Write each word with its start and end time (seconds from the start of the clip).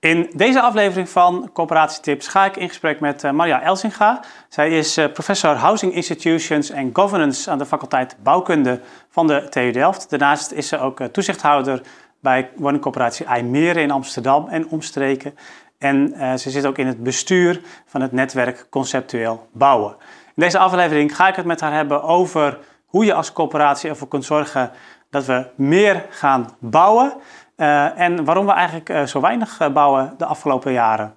In 0.00 0.30
deze 0.34 0.60
aflevering 0.60 1.08
van 1.08 1.50
Coöperatietips 1.52 2.28
ga 2.28 2.44
ik 2.44 2.56
in 2.56 2.68
gesprek 2.68 3.00
met 3.00 3.24
uh, 3.24 3.30
Maria 3.30 3.62
Elsinga. 3.62 4.20
Zij 4.48 4.70
is 4.70 4.98
uh, 4.98 5.12
professor 5.12 5.54
Housing 5.54 5.94
Institutions 5.94 6.72
and 6.72 6.90
Governance 6.92 7.50
aan 7.50 7.58
de 7.58 7.66
faculteit 7.66 8.16
Bouwkunde 8.22 8.80
van 9.08 9.26
de 9.26 9.46
TU 9.48 9.70
Delft. 9.70 10.10
Daarnaast 10.10 10.52
is 10.52 10.68
ze 10.68 10.78
ook 10.78 11.00
uh, 11.00 11.06
toezichthouder 11.06 11.82
bij 12.20 12.50
woningcoöperatie 12.56 13.26
IJmeren 13.26 13.82
in 13.82 13.90
Amsterdam 13.90 14.48
en 14.48 14.68
omstreken. 14.68 15.34
En 15.78 16.14
ze 16.38 16.50
zit 16.50 16.66
ook 16.66 16.78
in 16.78 16.86
het 16.86 17.02
bestuur 17.02 17.60
van 17.86 18.00
het 18.00 18.12
netwerk 18.12 18.66
Conceptueel 18.70 19.48
Bouwen. 19.52 19.96
In 20.26 20.42
deze 20.42 20.58
aflevering 20.58 21.16
ga 21.16 21.28
ik 21.28 21.36
het 21.36 21.46
met 21.46 21.60
haar 21.60 21.72
hebben 21.72 22.02
over 22.02 22.58
hoe 22.86 23.04
je 23.04 23.14
als 23.14 23.32
coöperatie 23.32 23.90
ervoor 23.90 24.08
kunt 24.08 24.24
zorgen 24.24 24.70
dat 25.10 25.24
we 25.24 25.46
meer 25.54 26.06
gaan 26.10 26.56
bouwen. 26.58 27.12
Uh, 27.60 28.00
en 28.00 28.24
waarom 28.24 28.46
we 28.46 28.52
eigenlijk 28.52 28.88
uh, 28.88 29.02
zo 29.02 29.20
weinig 29.20 29.60
uh, 29.60 29.68
bouwen 29.68 30.14
de 30.18 30.24
afgelopen 30.24 30.72
jaren. 30.72 31.14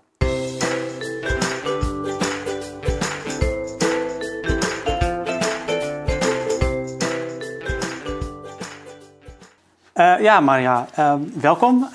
ja, 10.19 10.39
Maria, 10.39 10.85
welkom. 11.33 11.89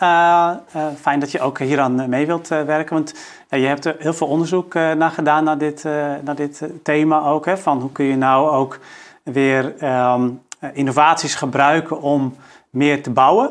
fijn 1.00 1.20
dat 1.20 1.30
je 1.30 1.40
ook 1.40 1.58
hier 1.58 1.80
aan 1.80 2.08
mee 2.08 2.26
wilt 2.26 2.48
werken. 2.48 2.94
Want 2.94 3.14
je 3.48 3.66
hebt 3.66 3.84
er 3.84 3.96
heel 3.98 4.12
veel 4.12 4.26
onderzoek 4.26 4.74
naar 4.74 5.10
gedaan 5.10 5.44
naar 5.44 5.58
dit, 5.58 5.84
naar 6.24 6.34
dit 6.34 6.62
thema 6.82 7.22
ook. 7.22 7.46
Hè, 7.46 7.58
van 7.58 7.80
hoe 7.80 7.92
kun 7.92 8.04
je 8.04 8.16
nou 8.16 8.50
ook 8.50 8.78
weer 9.22 9.84
um, 10.12 10.42
innovaties 10.72 11.34
gebruiken 11.34 12.00
om 12.00 12.36
meer 12.70 13.02
te 13.02 13.10
bouwen. 13.10 13.50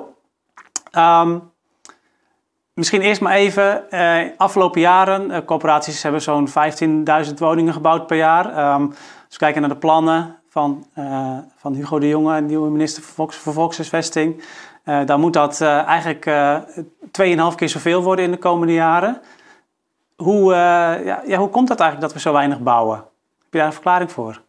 Um, 0.97 1.51
misschien 2.73 3.01
eerst 3.01 3.21
maar 3.21 3.33
even, 3.33 3.83
uh, 3.89 4.21
afgelopen 4.37 4.81
jaren, 4.81 5.29
uh, 5.29 5.37
corporaties 5.45 6.03
hebben 6.03 6.21
zo'n 6.21 6.47
15.000 7.27 7.33
woningen 7.39 7.73
gebouwd 7.73 8.07
per 8.07 8.17
jaar. 8.17 8.73
Um, 8.75 8.87
als 8.89 8.97
we 9.29 9.37
kijken 9.37 9.61
naar 9.61 9.69
de 9.69 9.77
plannen 9.77 10.35
van, 10.49 10.87
uh, 10.95 11.37
van 11.55 11.73
Hugo 11.73 11.99
de 11.99 12.07
Jonge, 12.07 12.41
nieuwe 12.41 12.69
minister 12.69 13.03
voor, 13.03 13.13
Volks, 13.13 13.35
Volkshuisvesting, 13.35 14.43
dan 15.05 15.19
moet 15.19 15.33
dat 15.33 15.61
eigenlijk 15.61 16.25
2,5 17.11 17.55
keer 17.55 17.69
zoveel 17.69 18.03
worden 18.03 18.25
in 18.25 18.31
de 18.31 18.37
komende 18.37 18.73
jaren. 18.73 19.21
Hoe, 20.15 20.53
ja, 20.53 21.21
ja, 21.25 21.37
hoe 21.37 21.49
komt 21.49 21.67
dat 21.67 21.79
eigenlijk 21.79 22.11
dat 22.11 22.13
we 22.13 22.29
zo 22.29 22.33
weinig 22.33 22.59
bouwen? 22.59 22.97
Heb 22.97 23.51
je 23.51 23.57
daar 23.57 23.67
een 23.67 23.73
verklaring 23.73 24.11
voor? 24.11 24.41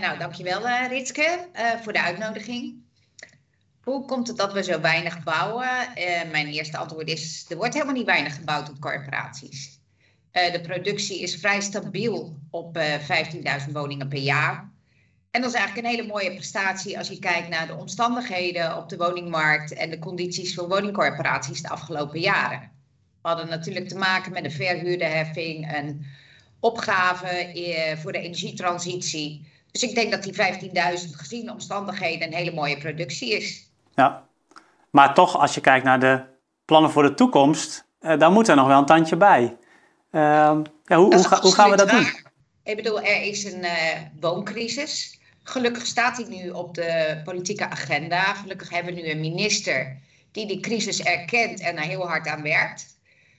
nou, 0.00 0.18
dankjewel 0.18 0.60
Ritske 0.88 1.38
voor 1.82 1.92
de 1.92 2.02
uitnodiging. 2.02 2.82
Hoe 3.82 4.04
komt 4.04 4.28
het 4.28 4.36
dat 4.36 4.52
we 4.52 4.62
zo 4.62 4.80
weinig 4.80 5.22
bouwen? 5.22 5.68
Uh, 5.68 6.30
mijn 6.30 6.46
eerste 6.46 6.76
antwoord 6.76 7.08
is: 7.08 7.44
er 7.48 7.56
wordt 7.56 7.74
helemaal 7.74 7.94
niet 7.94 8.06
weinig 8.06 8.34
gebouwd 8.34 8.68
op 8.68 8.80
corporaties. 8.80 9.80
Uh, 10.32 10.52
de 10.52 10.60
productie 10.60 11.20
is 11.20 11.36
vrij 11.36 11.60
stabiel 11.60 12.36
op 12.50 12.76
uh, 12.76 13.10
eh, 13.10 13.64
15.000 13.66 13.72
woningen 13.72 14.08
per 14.08 14.18
jaar. 14.18 14.70
En 15.30 15.40
dat 15.40 15.50
is 15.50 15.56
eigenlijk 15.56 15.86
een 15.86 15.94
hele 15.94 16.08
mooie 16.08 16.34
prestatie 16.34 16.98
als 16.98 17.08
je 17.08 17.18
kijkt 17.18 17.48
naar 17.48 17.66
de 17.66 17.76
omstandigheden 17.76 18.76
op 18.76 18.88
de 18.88 18.96
woningmarkt 18.96 19.72
en 19.72 19.90
de 19.90 19.98
condities 19.98 20.54
voor 20.54 20.68
woningcorporaties 20.68 21.62
de 21.62 21.68
afgelopen 21.68 22.20
jaren. 22.20 22.70
We 23.22 23.28
hadden 23.28 23.48
natuurlijk 23.48 23.88
te 23.88 23.98
maken 23.98 24.32
met 24.32 24.44
een 24.44 24.52
verhuurderheffing, 24.52 25.76
een 25.76 26.06
opgave 26.60 27.50
voor 28.00 28.12
de 28.12 28.18
energietransitie. 28.18 29.46
Dus 29.70 29.82
ik 29.82 29.94
denk 29.94 30.10
dat 30.10 30.22
die 30.22 30.34
15.000 30.34 31.10
gezien 31.10 31.50
omstandigheden 31.50 32.26
een 32.26 32.34
hele 32.34 32.52
mooie 32.52 32.78
productie 32.78 33.36
is. 33.36 33.71
Ja, 33.94 34.26
maar 34.90 35.14
toch, 35.14 35.38
als 35.38 35.54
je 35.54 35.60
kijkt 35.60 35.84
naar 35.84 36.00
de 36.00 36.22
plannen 36.64 36.90
voor 36.90 37.02
de 37.02 37.14
toekomst, 37.14 37.84
uh, 38.00 38.18
dan 38.18 38.32
moet 38.32 38.48
er 38.48 38.56
nog 38.56 38.66
wel 38.66 38.78
een 38.78 38.86
tandje 38.86 39.16
bij. 39.16 39.42
Uh, 39.42 40.20
ja, 40.84 40.96
hoe, 40.96 41.14
hoe, 41.14 41.38
hoe, 41.40 41.54
gaan 41.54 41.70
we 41.70 41.76
dat 41.76 41.90
doen? 41.90 42.06
Ik 42.64 42.76
bedoel, 42.76 43.02
er 43.02 43.22
is 43.22 43.44
een 43.44 43.64
uh, 43.64 43.70
wooncrisis. 44.20 45.20
Gelukkig 45.42 45.86
staat 45.86 46.16
die 46.16 46.26
nu 46.26 46.50
op 46.50 46.74
de 46.74 47.20
politieke 47.24 47.68
agenda. 47.68 48.22
Gelukkig 48.34 48.70
hebben 48.70 48.94
we 48.94 49.00
nu 49.00 49.10
een 49.10 49.20
minister 49.20 50.00
die 50.32 50.46
die 50.46 50.60
crisis 50.60 51.02
erkent 51.02 51.60
en 51.60 51.76
er 51.76 51.82
heel 51.82 52.08
hard 52.08 52.26
aan 52.26 52.42
werkt. 52.42 52.92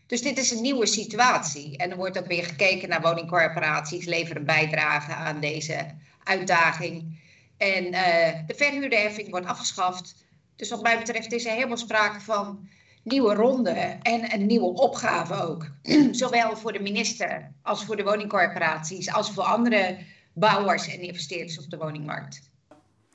Dus 0.07 0.22
dit 0.22 0.38
is 0.38 0.51
een 0.51 0.61
nieuwe 0.61 0.85
situatie. 0.85 1.78
En 1.78 1.91
er 1.91 1.97
wordt 1.97 2.17
ook 2.17 2.28
weer 2.28 2.44
gekeken 2.44 2.89
naar 2.89 3.01
woningcorporaties, 3.01 4.05
leveren 4.05 4.45
bijdrage 4.45 5.13
aan 5.13 5.39
deze 5.39 5.85
uitdaging. 6.23 7.22
En 7.57 7.85
uh, 7.85 8.47
de 8.47 8.53
verhuurderheffing 8.55 9.29
wordt 9.29 9.45
afgeschaft. 9.45 10.22
Dus 10.56 10.69
wat 10.69 10.81
mij 10.81 10.97
betreft 10.97 11.31
is 11.31 11.46
er 11.46 11.52
helemaal 11.52 11.78
sprake 11.78 12.22
van 12.22 12.68
nieuwe 13.03 13.34
ronde 13.34 13.97
en 14.02 14.34
een 14.34 14.46
nieuwe 14.46 14.74
opgave 14.74 15.44
ook. 15.44 15.66
Zowel 16.12 16.58
voor 16.58 16.74
de 16.74 16.81
minister 16.81 17.52
als 17.62 17.86
voor 17.86 17.96
de 17.96 18.03
woningcorporaties, 18.03 19.14
als 19.14 19.31
voor 19.31 19.44
andere 19.44 19.97
bouwers 20.34 20.88
en 20.88 21.02
investeerders 21.02 21.59
op 21.59 21.69
de 21.69 21.78
woningmarkt. 21.78 22.52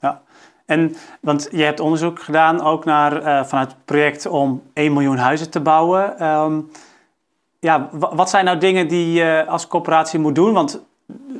Ja, 0.00 0.22
en 0.66 0.96
want 1.20 1.48
je 1.50 1.62
hebt 1.62 1.80
onderzoek 1.80 2.22
gedaan 2.22 2.60
ook 2.60 2.84
naar, 2.84 3.22
uh, 3.22 3.44
vanuit 3.44 3.70
het 3.70 3.84
project 3.84 4.26
om 4.26 4.62
1 4.72 4.92
miljoen 4.92 5.16
huizen 5.16 5.50
te 5.50 5.60
bouwen. 5.60 6.26
Um, 6.26 6.70
ja, 7.60 7.88
wat 7.92 8.30
zijn 8.30 8.44
nou 8.44 8.58
dingen 8.58 8.88
die 8.88 9.12
je 9.12 9.44
als 9.48 9.66
coöperatie 9.66 10.18
moet 10.18 10.34
doen? 10.34 10.52
Want 10.52 10.80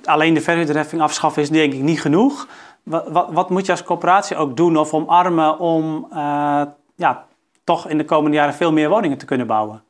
alleen 0.04 0.34
de 0.34 0.40
verhuurderheffing 0.40 1.02
afschaffen 1.02 1.42
is 1.42 1.50
denk 1.50 1.72
ik 1.72 1.80
niet 1.80 2.00
genoeg. 2.00 2.48
Wat, 2.88 3.08
wat, 3.08 3.32
wat, 3.32 3.50
moet 3.50 3.66
je 3.66 3.72
als 3.72 3.82
coöperatie 3.82 4.36
ook 4.36 4.56
doen 4.56 4.76
of 4.76 4.94
omarmen 4.94 5.58
om 5.58 6.06
uh, 6.12 6.64
ja, 6.96 7.26
toch 7.64 7.88
in 7.88 7.98
de 7.98 8.04
komende 8.04 8.36
jaren 8.36 8.54
veel 8.54 8.72
meer 8.72 8.88
woningen 8.88 9.18
te 9.18 9.24
kunnen 9.24 9.46
bouwen? 9.46 9.84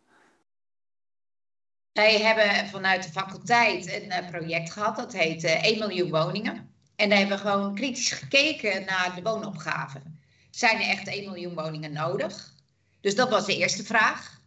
Wij 1.92 2.20
hebben 2.20 2.68
vanuit 2.68 3.02
de 3.02 3.10
faculteit 3.10 3.92
een 3.92 4.24
uh, 4.24 4.30
project 4.30 4.72
gehad, 4.72 4.96
dat 4.96 5.12
heet 5.12 5.44
uh, 5.44 5.64
1 5.64 5.78
miljoen 5.78 6.10
woningen. 6.10 6.74
En 6.96 7.08
daar 7.08 7.18
hebben 7.18 7.36
we 7.36 7.42
gewoon 7.42 7.74
kritisch 7.74 8.12
gekeken 8.12 8.84
naar 8.84 9.12
de 9.14 9.22
woonopgave. 9.22 10.02
Zijn 10.50 10.76
er 10.76 10.88
echt 10.88 11.08
1 11.08 11.24
miljoen 11.24 11.54
woningen 11.54 11.92
nodig? 11.92 12.52
Dus 13.00 13.14
dat 13.14 13.30
was 13.30 13.46
de 13.46 13.56
eerste 13.56 13.84
vraag. 13.84 14.40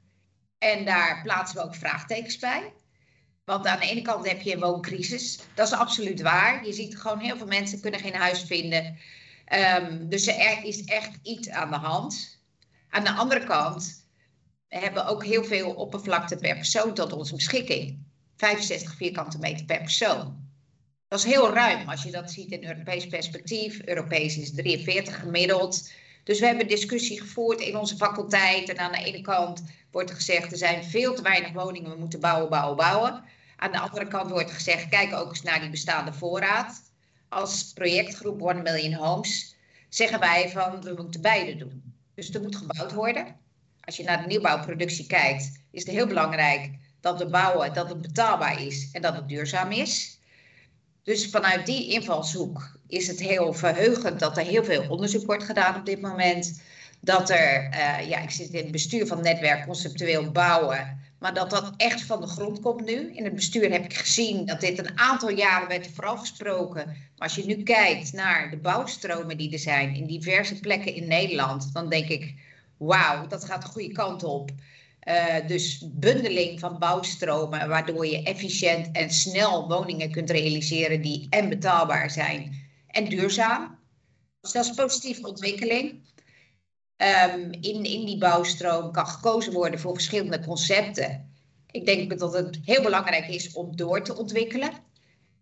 En 0.58 0.86
daar 0.86 1.22
plaatsen 1.24 1.58
we 1.58 1.64
ook 1.64 1.76
vraagtekens 1.76 2.38
bij. 2.38 2.74
Want 3.52 3.68
aan 3.68 3.80
de 3.80 3.86
ene 3.86 4.02
kant 4.02 4.28
heb 4.28 4.42
je 4.42 4.54
een 4.54 4.60
wooncrisis. 4.60 5.40
Dat 5.54 5.68
is 5.68 5.74
absoluut 5.74 6.22
waar. 6.22 6.66
Je 6.66 6.74
ziet 6.74 6.98
gewoon 6.98 7.20
heel 7.20 7.38
veel 7.38 7.48
mensen 7.48 7.80
kunnen 7.82 8.00
geen 8.00 8.16
huis 8.16 8.42
vinden. 8.44 8.98
Um, 9.80 10.10
dus 10.10 10.28
er 10.28 10.64
is 10.64 10.84
echt 10.84 11.20
iets 11.24 11.50
aan 11.50 11.70
de 11.70 11.78
hand. 11.78 12.40
Aan 12.90 13.04
de 13.04 13.12
andere 13.12 13.44
kant 13.44 14.08
hebben 14.68 15.04
we 15.04 15.10
ook 15.10 15.26
heel 15.26 15.44
veel 15.44 15.72
oppervlakte 15.72 16.36
per 16.36 16.56
persoon 16.56 16.94
tot 16.94 17.14
onze 17.14 17.36
beschikking. 17.36 18.06
65 18.38 18.96
vierkante 18.96 19.40
meter 19.40 19.66
per 19.66 19.82
persoon. 19.82 20.50
Dat 21.08 21.20
is 21.20 21.26
heel 21.26 21.54
ruim 21.54 21.90
als 21.90 22.04
je 22.04 22.12
dat 22.12 22.32
ziet 22.32 22.52
in 22.52 22.68
Europees 22.68 23.08
perspectief. 23.08 23.82
Europees 23.86 24.38
is 24.38 24.54
43 24.56 25.20
gemiddeld. 25.20 25.92
Dus 26.24 26.40
we 26.40 26.46
hebben 26.46 26.68
discussie 26.68 27.22
gevoerd 27.22 27.60
in 27.60 27.78
onze 27.78 27.96
faculteit. 27.96 28.70
En 28.70 28.78
aan 28.78 28.92
de 28.92 29.04
ene 29.04 29.22
kant 29.22 29.64
wordt 29.92 30.10
er 30.10 30.16
gezegd, 30.16 30.52
er 30.52 30.58
zijn 30.58 30.84
veel 30.84 31.14
te 31.14 31.22
weinig 31.22 31.52
woningen, 31.52 31.92
we 31.92 31.98
moeten 31.98 32.20
bouwen, 32.20 32.50
bouwen, 32.50 32.78
bouwen. 32.78 33.40
Aan 33.62 33.72
de 33.72 33.80
andere 33.80 34.08
kant 34.08 34.30
wordt 34.30 34.52
gezegd, 34.52 34.90
kijk 34.90 35.14
ook 35.14 35.30
eens 35.30 35.42
naar 35.42 35.60
die 35.60 35.70
bestaande 35.70 36.14
voorraad. 36.14 36.82
Als 37.30 37.72
projectgroep 37.74 38.42
One 38.42 38.62
Million 38.62 38.94
Homes 38.94 39.56
zeggen 39.90 40.20
wij 40.20 40.50
van, 40.50 40.82
we 40.82 40.94
moeten 40.98 41.22
beide 41.22 41.56
doen. 41.56 41.94
Dus 42.16 42.34
er 42.34 42.42
moet 42.42 42.56
gebouwd 42.56 42.94
worden. 42.94 43.36
Als 43.82 43.98
je 43.98 44.04
naar 44.04 44.22
de 44.22 44.28
nieuwbouwproductie 44.28 45.08
kijkt, 45.08 45.52
is 45.72 45.86
het 45.86 45.96
heel 45.96 46.08
belangrijk 46.08 46.70
dat 47.02 47.20
we 47.20 47.26
bouwen, 47.26 47.74
dat 47.74 47.90
het 47.90 48.02
betaalbaar 48.02 48.62
is 48.62 48.90
en 48.92 49.02
dat 49.02 49.16
het 49.16 49.30
duurzaam 49.30 49.72
is. 49.72 50.20
Dus 51.04 51.30
vanuit 51.30 51.66
die 51.66 51.94
invalshoek 51.94 52.80
is 52.88 53.08
het 53.08 53.20
heel 53.20 53.54
verheugend 53.54 54.20
dat 54.20 54.38
er 54.38 54.46
heel 54.46 54.64
veel 54.64 54.90
onderzoek 54.90 55.26
wordt 55.26 55.44
gedaan 55.44 55.76
op 55.76 55.86
dit 55.86 56.02
moment. 56.02 56.62
Dat 57.00 57.30
er, 57.30 57.70
uh, 57.70 58.10
ja, 58.10 58.20
ik 58.20 58.30
zit 58.30 58.50
in 58.50 58.64
het 58.64 58.72
bestuur 58.72 59.08
van 59.08 59.22
netwerk 59.22 59.66
conceptueel 59.66 60.32
bouwen. 60.32 61.00
Maar 61.22 61.34
dat 61.34 61.50
dat 61.50 61.74
echt 61.78 62.02
van 62.02 62.22
de 62.22 62.28
grond 62.28 62.60
komt 62.60 62.86
nu. 62.86 63.16
In 63.16 63.24
het 63.24 63.36
bestuur 63.36 63.72
heb 63.72 63.84
ik 63.84 63.94
gezien 63.94 64.46
dat 64.46 64.60
dit 64.60 64.80
een 64.80 65.00
aantal 65.00 65.30
jaren 65.30 65.68
werd 65.68 65.90
vooral 65.94 66.18
gesproken. 66.18 66.86
Maar 66.86 67.28
als 67.28 67.36
je 67.36 67.46
nu 67.46 67.64
kijkt 67.64 68.14
naar 68.14 68.50
de 68.50 68.58
bouwstromen 68.58 69.38
die 69.38 69.52
er 69.52 69.60
zijn 69.60 69.96
in 69.96 70.06
diverse 70.06 70.60
plekken 70.60 70.96
in 70.96 71.08
Nederland, 71.08 71.74
dan 71.74 71.90
denk 71.90 72.08
ik, 72.08 72.34
wauw, 72.78 73.28
dat 73.28 73.46
gaat 73.46 73.62
de 73.62 73.68
goede 73.68 73.92
kant 73.92 74.24
op. 74.24 74.52
Uh, 75.08 75.48
dus 75.48 75.86
bundeling 75.92 76.60
van 76.60 76.80
bouwstromen, 76.80 77.70
waardoor 77.70 78.08
je 78.08 78.24
efficiënt 78.24 78.92
en 78.92 79.10
snel 79.10 79.68
woningen 79.68 80.12
kunt 80.12 80.30
realiseren 80.30 81.02
die 81.02 81.28
en 81.30 81.50
betaalbaar 81.50 82.10
zijn 82.10 82.70
en 82.88 83.10
duurzaam. 83.10 83.80
Dus 84.42 84.52
dat 84.52 84.64
is 84.64 84.70
een 84.70 84.86
positieve 84.86 85.28
ontwikkeling. 85.28 86.00
Um, 87.02 87.52
in, 87.52 87.84
in 87.84 88.06
die 88.06 88.18
bouwstroom 88.18 88.92
kan 88.92 89.08
gekozen 89.08 89.54
worden 89.54 89.80
voor 89.80 89.94
verschillende 89.94 90.40
concepten. 90.40 91.34
Ik 91.72 91.86
denk 91.86 92.20
dat 92.20 92.34
het 92.34 92.60
heel 92.66 92.82
belangrijk 92.82 93.28
is 93.28 93.54
om 93.54 93.76
door 93.76 94.04
te 94.04 94.18
ontwikkelen. 94.18 94.72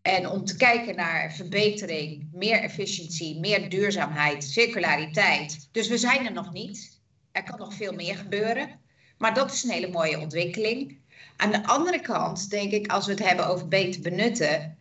En 0.02 0.30
om 0.30 0.46
te 0.46 0.56
kijken 0.56 0.96
naar 0.96 1.34
verbetering, 1.34 2.30
meer 2.32 2.60
efficiëntie, 2.60 3.40
meer 3.40 3.70
duurzaamheid, 3.70 4.44
circulariteit. 4.44 5.70
Dus 5.72 5.88
we 5.88 5.98
zijn 5.98 6.26
er 6.26 6.32
nog 6.32 6.54
niet. 6.54 7.02
Er 7.32 7.44
kan 7.44 7.60
nog 7.60 7.74
veel 7.74 7.94
meer 7.94 8.16
gebeuren. 8.16 8.80
Maar 9.18 9.34
dat 9.34 9.52
is 9.52 9.64
een 9.64 9.70
hele 9.70 9.92
mooie 9.92 10.20
ontwikkeling. 10.20 10.98
Aan 11.38 11.52
de 11.52 11.68
andere 11.68 12.00
kant 12.00 12.50
denk 12.50 12.72
ik, 12.72 12.92
als 12.92 13.06
we 13.06 13.12
het 13.12 13.28
hebben 13.28 13.48
over 13.48 13.68
beter 13.68 14.02
benutten, 14.02 14.78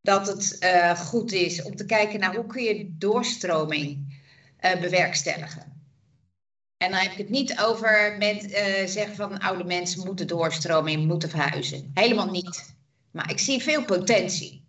dat 0.00 0.26
het 0.26 0.56
uh, 0.60 1.00
goed 1.00 1.32
is 1.32 1.62
om 1.62 1.76
te 1.76 1.86
kijken 1.86 2.20
naar 2.20 2.34
hoe 2.34 2.46
kun 2.46 2.62
je 2.62 2.94
doorstroming 2.98 4.20
uh, 4.60 4.80
bewerkstelligen. 4.80 5.81
En 6.82 6.90
dan 6.90 7.00
heb 7.00 7.10
ik 7.12 7.18
het 7.18 7.30
niet 7.30 7.60
over 7.60 8.16
met 8.18 8.44
uh, 8.44 8.86
zeggen 8.86 9.16
van 9.16 9.38
oude 9.38 9.64
mensen 9.64 10.06
moeten 10.06 10.26
doorstromen, 10.26 11.06
moeten 11.06 11.30
verhuizen. 11.30 11.90
Helemaal 11.94 12.30
niet. 12.30 12.74
Maar 13.10 13.30
ik 13.30 13.38
zie 13.38 13.62
veel 13.62 13.84
potentie. 13.84 14.64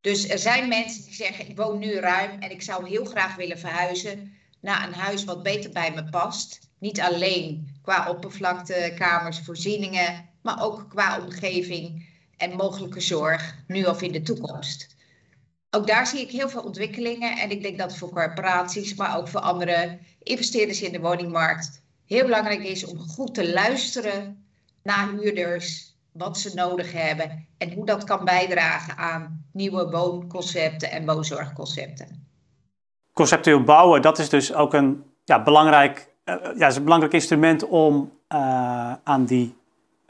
Dus 0.00 0.28
er 0.28 0.38
zijn 0.38 0.68
mensen 0.68 1.04
die 1.04 1.14
zeggen, 1.14 1.48
ik 1.48 1.56
woon 1.56 1.78
nu 1.78 1.94
ruim 1.94 2.40
en 2.40 2.50
ik 2.50 2.62
zou 2.62 2.88
heel 2.88 3.04
graag 3.04 3.36
willen 3.36 3.58
verhuizen 3.58 4.32
naar 4.60 4.86
een 4.86 4.94
huis 4.94 5.24
wat 5.24 5.42
beter 5.42 5.70
bij 5.70 5.92
me 5.94 6.04
past. 6.04 6.58
Niet 6.78 7.00
alleen 7.00 7.68
qua 7.82 8.10
oppervlakte, 8.10 8.92
kamers, 8.96 9.40
voorzieningen, 9.40 10.28
maar 10.42 10.62
ook 10.62 10.86
qua 10.88 11.20
omgeving 11.20 12.06
en 12.36 12.56
mogelijke 12.56 13.00
zorg, 13.00 13.56
nu 13.66 13.84
of 13.84 14.02
in 14.02 14.12
de 14.12 14.22
toekomst. 14.22 14.91
Ook 15.74 15.86
daar 15.86 16.06
zie 16.06 16.20
ik 16.20 16.30
heel 16.30 16.48
veel 16.48 16.62
ontwikkelingen 16.62 17.38
en 17.38 17.50
ik 17.50 17.62
denk 17.62 17.78
dat 17.78 17.96
voor 17.96 18.10
corporaties, 18.10 18.94
maar 18.94 19.18
ook 19.18 19.28
voor 19.28 19.40
andere 19.40 19.98
investeerders 20.22 20.82
in 20.82 20.92
de 20.92 21.00
woningmarkt 21.00 21.82
heel 22.06 22.24
belangrijk 22.24 22.62
is 22.62 22.84
om 22.84 22.98
goed 22.98 23.34
te 23.34 23.52
luisteren 23.52 24.44
naar 24.82 25.08
huurders, 25.08 25.96
wat 26.12 26.38
ze 26.38 26.54
nodig 26.54 26.92
hebben 26.92 27.46
en 27.58 27.72
hoe 27.72 27.86
dat 27.86 28.04
kan 28.04 28.24
bijdragen 28.24 28.96
aan 28.96 29.44
nieuwe 29.52 29.90
woonconcepten 29.90 30.90
en 30.90 31.06
woonzorgconcepten. 31.06 32.26
Conceptueel 33.12 33.62
bouwen, 33.62 34.02
dat 34.02 34.18
is 34.18 34.28
dus 34.28 34.54
ook 34.54 34.74
een 34.74 35.04
ja, 35.24 35.42
belangrijk, 35.42 36.14
uh, 36.24 36.36
ja, 36.56 36.66
is 36.66 36.76
een 36.76 36.84
belangrijk 36.84 37.14
instrument 37.14 37.68
om 37.68 38.12
uh, 38.28 38.92
aan 39.04 39.24
die 39.24 39.56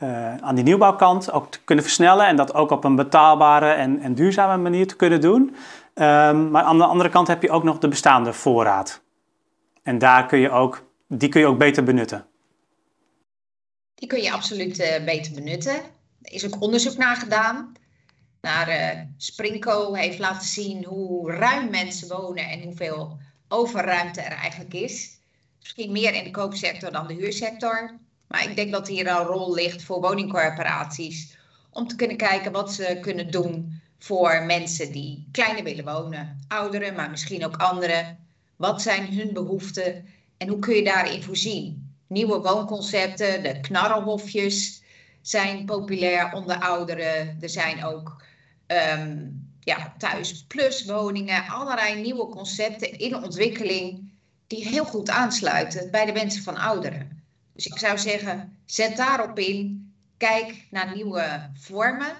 uh, 0.03 0.37
aan 0.37 0.55
die 0.55 0.65
nieuwbouwkant 0.65 1.33
ook 1.33 1.51
te 1.51 1.63
kunnen 1.65 1.85
versnellen 1.85 2.27
en 2.27 2.37
dat 2.37 2.55
ook 2.55 2.71
op 2.71 2.85
een 2.85 2.97
betaalbare 2.97 3.73
en, 3.73 4.01
en 4.01 4.15
duurzame 4.15 4.63
manier 4.63 4.87
te 4.87 4.97
kunnen 4.97 5.21
doen. 5.21 5.43
Um, 5.95 6.51
maar 6.51 6.63
aan 6.63 6.79
de 6.79 6.85
andere 6.85 7.09
kant 7.09 7.29
heb 7.29 7.43
je 7.43 7.51
ook 7.51 7.65
nog 7.65 7.79
de 7.79 7.89
bestaande 7.89 8.33
voorraad. 8.33 9.03
En 9.83 9.99
daar 9.99 10.27
kun 10.27 10.39
je 10.39 10.51
ook, 10.51 10.85
die 11.09 11.29
kun 11.29 11.41
je 11.41 11.47
ook 11.47 11.59
beter 11.59 11.85
benutten. 11.85 12.27
Die 13.95 14.09
kun 14.09 14.23
je 14.23 14.33
absoluut 14.33 14.79
uh, 14.79 15.05
beter 15.05 15.35
benutten. 15.35 15.75
Er 16.23 16.33
is 16.33 16.47
ook 16.47 16.63
onderzoek 16.63 16.97
naar 16.97 17.17
gedaan. 17.17 17.73
Naar 18.41 18.69
uh, 18.69 19.01
Springco 19.17 19.95
heeft 19.95 20.19
laten 20.19 20.49
zien 20.49 20.85
hoe 20.85 21.33
ruim 21.33 21.71
mensen 21.71 22.09
wonen 22.09 22.49
en 22.49 22.63
hoeveel 22.63 23.19
overruimte 23.49 24.21
er 24.21 24.33
eigenlijk 24.33 24.75
is. 24.75 25.21
Misschien 25.61 25.93
meer 25.93 26.15
in 26.15 26.25
de 26.25 26.31
koopsector 26.31 26.93
dan 26.93 27.07
de 27.07 27.15
huursector. 27.15 27.99
Maar 28.33 28.49
ik 28.49 28.57
denk 28.57 28.73
dat 28.73 28.89
hier 28.89 29.07
een 29.07 29.25
rol 29.25 29.55
ligt 29.55 29.83
voor 29.83 30.01
woningcorporaties 30.01 31.37
om 31.71 31.89
te 31.89 31.97
kunnen 31.97 32.17
kijken 32.17 32.53
wat 32.53 32.73
ze 32.73 32.99
kunnen 33.01 33.31
doen 33.31 33.81
voor 33.99 34.43
mensen 34.47 34.93
die 34.93 35.29
kleiner 35.33 35.65
willen 35.65 35.85
wonen. 35.85 36.45
Ouderen, 36.49 36.95
maar 36.95 37.11
misschien 37.11 37.45
ook 37.45 37.57
anderen. 37.57 38.19
Wat 38.57 38.83
zijn 38.83 39.15
hun 39.15 39.33
behoeften 39.33 40.07
en 40.37 40.49
hoe 40.49 40.59
kun 40.59 40.75
je 40.75 40.85
daarin 40.85 41.23
voorzien? 41.23 41.95
Nieuwe 42.07 42.41
woonconcepten, 42.41 43.43
de 43.43 43.61
knarrelhofjes 43.61 44.83
zijn 45.23 45.65
populair 45.65 46.33
onder 46.33 46.57
ouderen. 46.57 47.37
Er 47.41 47.51
zijn 47.51 47.85
ook 47.85 48.23
um, 48.99 49.51
ja, 49.61 49.95
thuis 49.99 50.45
plus 50.47 50.85
woningen, 50.85 51.47
allerlei 51.49 52.01
nieuwe 52.01 52.29
concepten 52.29 52.99
in 52.99 53.17
ontwikkeling 53.17 54.13
die 54.47 54.69
heel 54.69 54.85
goed 54.85 55.11
aansluiten 55.11 55.91
bij 55.91 56.05
de 56.05 56.13
wensen 56.13 56.43
van 56.43 56.57
ouderen. 56.57 57.22
Dus 57.55 57.67
ik 57.67 57.79
zou 57.79 57.99
zeggen, 57.99 58.59
zet 58.65 58.97
daarop 58.97 59.39
in. 59.39 59.93
Kijk 60.17 60.67
naar 60.71 60.95
nieuwe 60.95 61.51
vormen 61.55 62.13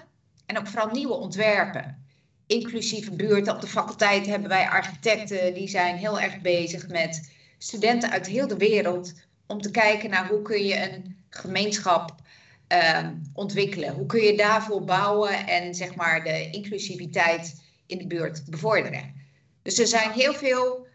en 0.45 0.57
ook 0.57 0.67
vooral 0.67 0.91
nieuwe 0.91 1.13
ontwerpen. 1.13 2.05
Inclusieve 2.47 3.11
buurten. 3.11 3.53
Op 3.53 3.61
de 3.61 3.67
faculteit 3.67 4.25
hebben 4.25 4.49
wij 4.49 4.69
architecten 4.69 5.53
die 5.53 5.67
zijn 5.67 5.95
heel 5.95 6.19
erg 6.19 6.41
bezig 6.41 6.87
met 6.87 7.31
studenten 7.57 8.09
uit 8.09 8.27
heel 8.27 8.47
de 8.47 8.57
wereld. 8.57 9.13
Om 9.47 9.61
te 9.61 9.71
kijken 9.71 10.09
naar 10.09 10.27
hoe 10.27 10.41
kun 10.41 10.65
je 10.65 10.91
een 10.91 11.23
gemeenschap 11.29 12.15
uh, 12.73 13.07
ontwikkelen. 13.33 13.93
Hoe 13.93 14.05
kun 14.05 14.21
je 14.21 14.37
daarvoor 14.37 14.83
bouwen 14.83 15.47
en 15.47 15.75
zeg 15.75 15.95
maar 15.95 16.23
de 16.23 16.49
inclusiviteit 16.49 17.61
in 17.85 17.97
de 17.97 18.07
buurt 18.07 18.43
bevorderen. 18.49 19.13
Dus 19.61 19.79
er 19.79 19.87
zijn 19.87 20.11
heel 20.11 20.33
veel 20.33 20.87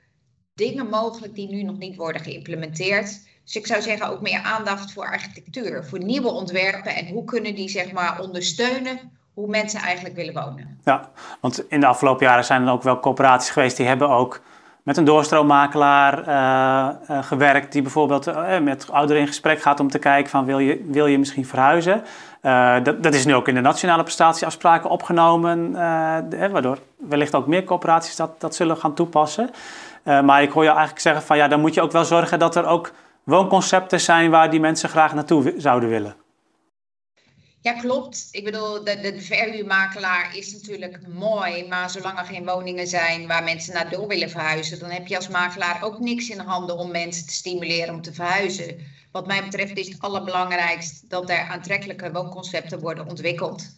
dingen 0.54 0.88
mogelijk 0.88 1.34
die 1.34 1.48
nu 1.48 1.62
nog 1.62 1.78
niet 1.78 1.96
worden 1.96 2.22
geïmplementeerd. 2.22 3.20
Dus 3.48 3.56
ik 3.56 3.66
zou 3.66 3.82
zeggen 3.82 4.10
ook 4.10 4.20
meer 4.20 4.42
aandacht 4.42 4.92
voor 4.92 5.06
architectuur, 5.06 5.84
voor 5.84 5.98
nieuwe 5.98 6.28
ontwerpen 6.28 6.94
en 6.94 7.06
hoe 7.06 7.24
kunnen 7.24 7.54
die 7.54 7.68
zeg 7.68 7.92
maar 7.92 8.20
ondersteunen 8.20 8.98
hoe 9.34 9.48
mensen 9.48 9.80
eigenlijk 9.80 10.14
willen 10.14 10.34
wonen. 10.34 10.78
Ja, 10.84 11.10
want 11.40 11.64
in 11.68 11.80
de 11.80 11.86
afgelopen 11.86 12.26
jaren 12.26 12.44
zijn 12.44 12.66
er 12.66 12.72
ook 12.72 12.82
wel 12.82 13.00
coöperaties 13.00 13.50
geweest 13.50 13.76
die 13.76 13.86
hebben 13.86 14.08
ook 14.08 14.40
met 14.82 14.96
een 14.96 15.04
doorstroommakelaar 15.04 16.18
uh, 16.28 17.16
uh, 17.16 17.22
gewerkt 17.22 17.72
die 17.72 17.82
bijvoorbeeld 17.82 18.26
uh, 18.26 18.58
met 18.58 18.90
ouderen 18.90 19.22
in 19.22 19.28
gesprek 19.28 19.60
gaat 19.60 19.80
om 19.80 19.90
te 19.90 19.98
kijken 19.98 20.30
van 20.30 20.44
wil 20.44 20.58
je, 20.58 20.84
wil 20.86 21.06
je 21.06 21.18
misschien 21.18 21.46
verhuizen. 21.46 22.04
dat, 22.82 23.02
dat 23.02 23.14
is 23.14 23.24
nu 23.24 23.34
ook 23.34 23.48
in 23.48 23.54
de 23.54 23.60
nationale 23.60 24.02
prestatieafspraken 24.02 24.90
opgenomen, 24.90 25.72
waardoor 26.52 26.78
wellicht 26.96 27.34
ook 27.34 27.46
meer 27.46 27.64
coöperaties 27.64 28.16
dat, 28.16 28.40
dat 28.40 28.54
zullen 28.54 28.76
gaan 28.76 28.94
toepassen. 28.94 29.50
maar 30.02 30.42
ik 30.42 30.50
hoor 30.50 30.62
je 30.62 30.68
eigenlijk 30.68 31.00
zeggen 31.00 31.22
van 31.22 31.36
ja, 31.36 31.48
dan 31.48 31.60
moet 31.60 31.74
je 31.74 31.82
ook 31.82 31.92
wel 31.92 32.04
zorgen 32.04 32.38
dat 32.38 32.56
er 32.56 32.66
ook 32.66 32.92
woonconcepten 33.28 34.00
zijn 34.00 34.30
waar 34.30 34.50
die 34.50 34.60
mensen 34.60 34.88
graag 34.88 35.14
naartoe 35.14 35.54
zouden 35.56 35.88
willen. 35.88 36.16
Ja, 37.60 37.72
klopt. 37.72 38.28
Ik 38.30 38.44
bedoel, 38.44 38.84
de, 38.84 39.00
de 39.00 39.20
verhuurmakelaar 39.20 40.36
is 40.36 40.52
natuurlijk 40.52 41.06
mooi, 41.08 41.66
maar 41.68 41.90
zolang 41.90 42.18
er 42.18 42.24
geen 42.24 42.44
woningen 42.44 42.86
zijn 42.86 43.26
waar 43.26 43.44
mensen 43.44 43.74
naar 43.74 43.90
door 43.90 44.06
willen 44.06 44.30
verhuizen, 44.30 44.78
dan 44.78 44.90
heb 44.90 45.06
je 45.06 45.16
als 45.16 45.28
makelaar 45.28 45.82
ook 45.82 45.98
niks 45.98 46.28
in 46.28 46.38
handen 46.38 46.76
om 46.76 46.90
mensen 46.90 47.26
te 47.26 47.32
stimuleren 47.32 47.94
om 47.94 48.02
te 48.02 48.12
verhuizen. 48.12 48.76
Wat 49.12 49.26
mij 49.26 49.44
betreft 49.44 49.76
is 49.76 49.88
het 49.88 50.00
allerbelangrijkst 50.00 51.10
dat 51.10 51.30
er 51.30 51.48
aantrekkelijke 51.50 52.12
woonconcepten 52.12 52.80
worden 52.80 53.08
ontwikkeld. 53.08 53.76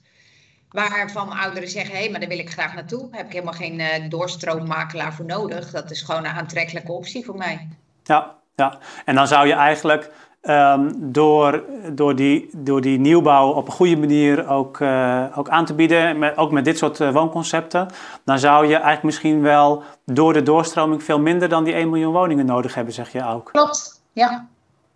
Waarvan 0.69 1.33
ouderen 1.33 1.69
zeggen, 1.69 1.95
hé, 1.95 2.01
hey, 2.01 2.11
maar 2.11 2.21
daar 2.21 2.29
wil 2.29 2.39
ik 2.39 2.51
graag 2.51 2.75
naartoe. 2.75 3.09
Daar 3.09 3.19
heb 3.19 3.27
ik 3.27 3.33
helemaal 3.33 3.55
geen 3.55 3.79
uh, 3.79 4.09
doorstroommakelaar 4.09 5.15
voor 5.15 5.25
nodig. 5.25 5.71
Dat 5.71 5.91
is 5.91 6.03
gewoon 6.03 6.25
een 6.25 6.31
aantrekkelijke 6.31 6.93
optie 6.93 7.25
voor 7.25 7.37
mij. 7.37 7.69
Ja, 8.05 8.40
ja, 8.61 8.79
en 9.05 9.15
dan 9.15 9.29
zou 9.29 9.47
je 9.47 9.53
eigenlijk 9.53 10.11
um, 10.43 11.13
door, 11.13 11.65
door, 11.93 12.17
die, 12.17 12.49
door 12.57 12.81
die 12.81 12.99
nieuwbouw 12.99 13.51
op 13.51 13.67
een 13.67 13.73
goede 13.73 13.97
manier 13.97 14.49
ook, 14.49 14.79
uh, 14.81 15.25
ook 15.39 15.49
aan 15.49 15.65
te 15.65 15.75
bieden, 15.75 16.19
met, 16.19 16.37
ook 16.37 16.51
met 16.51 16.65
dit 16.65 16.79
soort 16.79 17.01
uh, 17.01 17.13
woonconcepten, 17.13 17.89
dan 18.25 18.39
zou 18.39 18.67
je 18.67 18.75
eigenlijk 18.75 19.03
misschien 19.03 19.43
wel 19.43 19.83
door 20.05 20.33
de 20.33 20.43
doorstroming 20.43 21.03
veel 21.03 21.21
minder 21.21 21.49
dan 21.49 21.65
die 21.65 21.75
1 21.75 21.91
miljoen 21.91 22.13
woningen 22.13 22.47
nodig 22.47 22.75
hebben, 22.75 22.95
zeg 22.95 23.13
je 23.13 23.27
ook. 23.27 23.49
Klopt, 23.53 24.03
ja. 24.13 24.49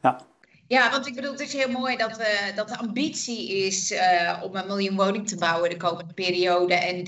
Ja. 0.02 0.20
Ja, 0.66 0.90
want 0.90 1.06
ik 1.06 1.14
bedoel, 1.14 1.30
het 1.30 1.40
is 1.40 1.52
heel 1.52 1.70
mooi 1.70 1.96
dat, 1.96 2.16
we, 2.16 2.52
dat 2.54 2.68
de 2.68 2.78
ambitie 2.78 3.66
is 3.66 3.92
uh, 3.92 3.98
om 4.42 4.56
een 4.56 4.66
miljoen 4.66 4.96
woningen 4.96 5.26
te 5.26 5.36
bouwen 5.36 5.70
de 5.70 5.76
komende 5.76 6.14
periode 6.14 6.74
en 6.74 7.04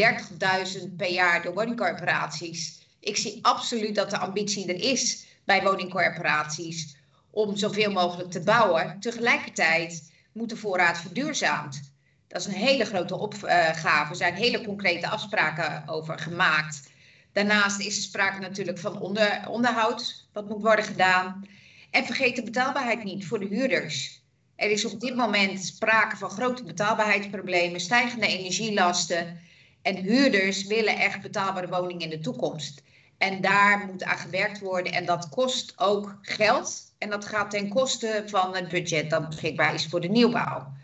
30.000 0.89 0.97
per 0.97 1.11
jaar 1.11 1.43
door 1.43 1.55
woningcorporaties. 1.55 2.87
Ik 3.01 3.17
zie 3.17 3.39
absoluut 3.43 3.95
dat 3.95 4.11
de 4.11 4.19
ambitie 4.19 4.69
er 4.69 4.91
is 4.91 5.27
bij 5.47 5.63
woningcorporaties 5.63 6.97
om 7.31 7.57
zoveel 7.57 7.93
mogelijk 7.93 8.31
te 8.31 8.41
bouwen. 8.41 9.01
Tegelijkertijd 9.01 10.13
moet 10.33 10.49
de 10.49 10.57
voorraad 10.57 10.99
verduurzaamd. 11.01 11.95
Dat 12.29 12.41
is 12.41 12.47
een 12.47 12.61
hele 12.61 12.85
grote 12.85 13.17
opgave. 13.17 14.11
Er 14.11 14.17
zijn 14.17 14.35
hele 14.35 14.65
concrete 14.65 15.09
afspraken 15.09 15.89
over 15.89 16.19
gemaakt. 16.19 16.91
Daarnaast 17.33 17.81
is 17.81 17.97
er 17.97 18.03
sprake 18.03 18.41
natuurlijk 18.41 18.79
van 18.79 19.01
onder, 19.01 19.49
onderhoud, 19.49 20.29
wat 20.33 20.49
moet 20.49 20.63
worden 20.63 20.85
gedaan. 20.85 21.47
En 21.91 22.05
vergeet 22.05 22.37
de 22.37 22.43
betaalbaarheid 22.43 23.05
niet 23.05 23.27
voor 23.27 23.41
de 23.41 23.47
huurders. 23.47 24.25
Er 24.57 24.71
is 24.71 24.85
op 24.85 25.01
dit 25.01 25.17
moment 25.17 25.65
sprake 25.65 26.17
van 26.17 26.31
grote 26.31 26.65
betaalbaarheidsproblemen, 26.65 27.81
stijgende 27.81 28.27
energielasten. 28.27 29.41
En 29.83 29.97
huurders 29.97 30.67
willen 30.67 30.97
echt 30.97 31.23
betaalbare 31.23 31.69
woningen 31.69 32.03
in 32.03 32.11
de 32.11 32.21
toekomst. 32.21 32.83
En 33.19 33.41
daar 33.41 33.87
moet 33.87 34.05
aan 34.05 34.19
gewerkt 34.19 34.61
worden. 34.61 34.93
En 34.93 35.07
dat 35.07 35.29
kost 35.29 35.73
ook 35.77 36.19
geld. 36.23 36.95
En 36.99 37.11
dat 37.11 37.25
gaat 37.25 37.51
ten 37.51 37.69
koste 37.69 38.23
van 38.27 38.55
het 38.55 38.69
budget 38.69 39.11
dat 39.11 39.29
beschikbaar 39.29 39.75
is 39.75 39.87
voor 39.87 40.01
de 40.01 40.09
nieuwbouw. 40.09 40.75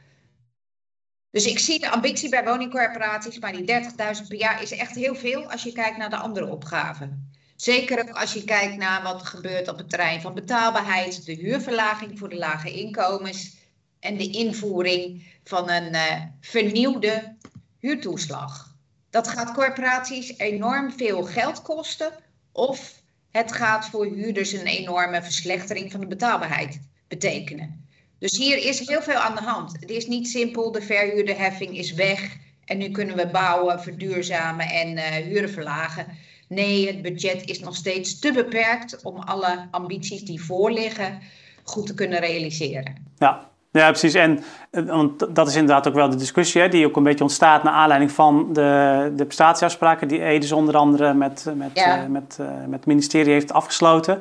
Dus 1.31 1.47
ik 1.47 1.59
zie 1.59 1.81
de 1.81 1.91
ambitie 1.91 2.29
bij 2.29 2.45
woningcorporaties, 2.45 3.39
maar 3.39 3.53
die 3.53 3.83
30.000 4.21 4.29
per 4.29 4.39
jaar 4.39 4.63
is 4.63 4.73
echt 4.73 4.95
heel 4.95 5.15
veel 5.15 5.51
als 5.51 5.63
je 5.63 5.73
kijkt 5.73 5.97
naar 5.97 6.11
de 6.11 6.17
andere 6.17 6.47
opgaven. 6.47 7.31
Zeker 7.57 8.13
als 8.13 8.33
je 8.33 8.45
kijkt 8.45 8.77
naar 8.77 9.03
wat 9.03 9.21
er 9.21 9.27
gebeurt 9.27 9.69
op 9.69 9.79
het 9.79 9.89
terrein 9.89 10.21
van 10.21 10.35
betaalbaarheid, 10.35 11.25
de 11.25 11.33
huurverlaging 11.33 12.19
voor 12.19 12.29
de 12.29 12.37
lage 12.37 12.73
inkomens 12.73 13.57
en 14.01 14.17
de 14.17 14.31
invoering 14.31 15.27
van 15.45 15.71
een 15.71 15.95
uh, 15.95 16.23
vernieuwde 16.41 17.37
huurtoeslag. 17.79 18.72
Dat 19.13 19.29
gaat 19.29 19.53
corporaties 19.53 20.39
enorm 20.39 20.93
veel 20.93 21.23
geld 21.23 21.63
kosten 21.63 22.13
of 22.53 23.03
het 23.31 23.53
gaat 23.53 23.89
voor 23.89 24.07
huurders 24.07 24.53
een 24.53 24.67
enorme 24.67 25.23
verslechtering 25.23 25.91
van 25.91 26.01
de 26.01 26.07
betaalbaarheid 26.07 26.81
betekenen. 27.09 27.87
Dus 28.19 28.39
hier 28.39 28.57
is 28.57 28.89
heel 28.89 29.03
veel 29.03 29.19
aan 29.19 29.35
de 29.35 29.43
hand. 29.43 29.73
Het 29.81 29.91
is 29.91 30.07
niet 30.07 30.29
simpel, 30.29 30.73
de 30.73 30.83
verhuurderheffing 30.83 31.79
is 31.79 31.93
weg 31.93 32.37
en 32.65 32.79
nu 32.79 32.91
kunnen 32.91 33.17
we 33.17 33.27
bouwen, 33.27 33.81
verduurzamen 33.81 34.67
en 34.67 34.97
uh, 34.97 35.05
huren 35.05 35.51
verlagen. 35.51 36.07
Nee, 36.49 36.87
het 36.87 37.03
budget 37.03 37.49
is 37.49 37.61
nog 37.61 37.77
steeds 37.77 38.19
te 38.19 38.33
beperkt 38.33 39.03
om 39.03 39.17
alle 39.17 39.69
ambities 39.71 40.23
die 40.23 40.43
voorliggen 40.43 41.21
goed 41.63 41.87
te 41.87 41.95
kunnen 41.95 42.21
realiseren. 42.21 43.13
Ja, 43.19 43.52
ja, 43.73 43.89
precies. 43.89 44.15
En 44.15 44.45
want 44.71 45.37
dat 45.37 45.49
is 45.49 45.55
inderdaad 45.55 45.89
ook 45.89 45.95
wel 45.95 46.09
de 46.09 46.17
discussie 46.17 46.61
hè, 46.61 46.69
die 46.69 46.87
ook 46.87 46.97
een 46.97 47.03
beetje 47.03 47.25
ontstaat 47.25 47.63
naar 47.63 47.73
aanleiding 47.73 48.13
van 48.13 48.49
de, 48.53 49.13
de 49.17 49.25
prestatieafspraken 49.25 50.09
die 50.09 50.23
Edes 50.23 50.53
onder 50.53 50.77
andere 50.77 51.15
met, 51.15 51.53
met, 51.55 51.71
ja. 51.75 52.03
uh, 52.03 52.09
met, 52.09 52.39
uh, 52.41 52.47
met 52.47 52.79
het 52.79 52.87
ministerie 52.87 53.33
heeft 53.33 53.53
afgesloten. 53.53 54.15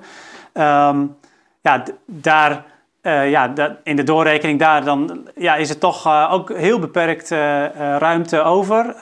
Um, 0.54 1.16
ja, 1.62 1.84
daar, 2.06 2.66
uh, 3.02 3.30
ja, 3.30 3.54
in 3.84 3.96
de 3.96 4.04
doorrekening 4.04 4.60
daar 4.60 4.84
dan, 4.84 5.28
ja, 5.36 5.56
is 5.56 5.70
het 5.70 5.80
toch 5.80 6.30
ook 6.32 6.54
heel 6.54 6.80
beperkt 6.80 7.30
ruimte 7.98 8.42
over. 8.42 8.96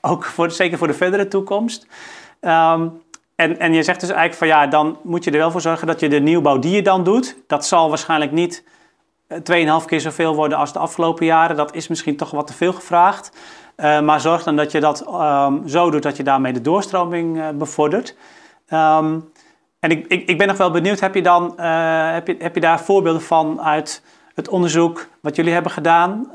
ook 0.00 0.24
voor, 0.24 0.50
zeker 0.50 0.78
voor 0.78 0.86
de 0.86 0.94
verdere 0.94 1.28
toekomst. 1.28 1.86
Um, 2.40 3.02
en, 3.36 3.58
en 3.58 3.72
je 3.72 3.82
zegt 3.82 4.00
dus 4.00 4.08
eigenlijk 4.08 4.38
van 4.38 4.48
ja, 4.48 4.66
dan 4.66 4.98
moet 5.02 5.24
je 5.24 5.30
er 5.30 5.38
wel 5.38 5.50
voor 5.50 5.60
zorgen 5.60 5.86
dat 5.86 6.00
je 6.00 6.08
de 6.08 6.20
nieuwbouw 6.20 6.58
die 6.58 6.74
je 6.74 6.82
dan 6.82 7.04
doet, 7.04 7.36
dat 7.46 7.66
zal 7.66 7.88
waarschijnlijk 7.88 8.32
niet 8.32 8.64
2,5 9.28 9.84
keer 9.86 10.00
zoveel 10.00 10.34
worden 10.34 10.58
als 10.58 10.72
de 10.72 10.78
afgelopen 10.78 11.26
jaren. 11.26 11.56
Dat 11.56 11.74
is 11.74 11.88
misschien 11.88 12.16
toch 12.16 12.30
wat 12.30 12.46
te 12.46 12.52
veel 12.52 12.72
gevraagd. 12.72 13.36
Uh, 13.76 14.00
maar 14.00 14.20
zorg 14.20 14.42
dan 14.42 14.56
dat 14.56 14.72
je 14.72 14.80
dat 14.80 15.06
um, 15.08 15.68
zo 15.68 15.90
doet 15.90 16.02
dat 16.02 16.16
je 16.16 16.22
daarmee 16.22 16.52
de 16.52 16.60
doorstroming 16.60 17.36
uh, 17.36 17.48
bevordert. 17.48 18.16
Um, 18.72 19.32
en 19.80 19.90
ik, 19.90 20.06
ik, 20.06 20.28
ik, 20.28 20.38
ben 20.38 20.46
nog 20.46 20.56
wel 20.56 20.70
benieuwd, 20.70 21.00
heb 21.00 21.14
je, 21.14 21.22
dan, 21.22 21.60
heb, 22.12 22.26
je, 22.26 22.36
heb 22.38 22.54
je 22.54 22.60
daar 22.60 22.80
voorbeelden 22.80 23.22
van 23.22 23.60
uit 23.60 24.02
het 24.34 24.48
onderzoek 24.48 25.06
wat 25.20 25.36
jullie 25.36 25.52
hebben 25.52 25.72
gedaan, 25.72 26.30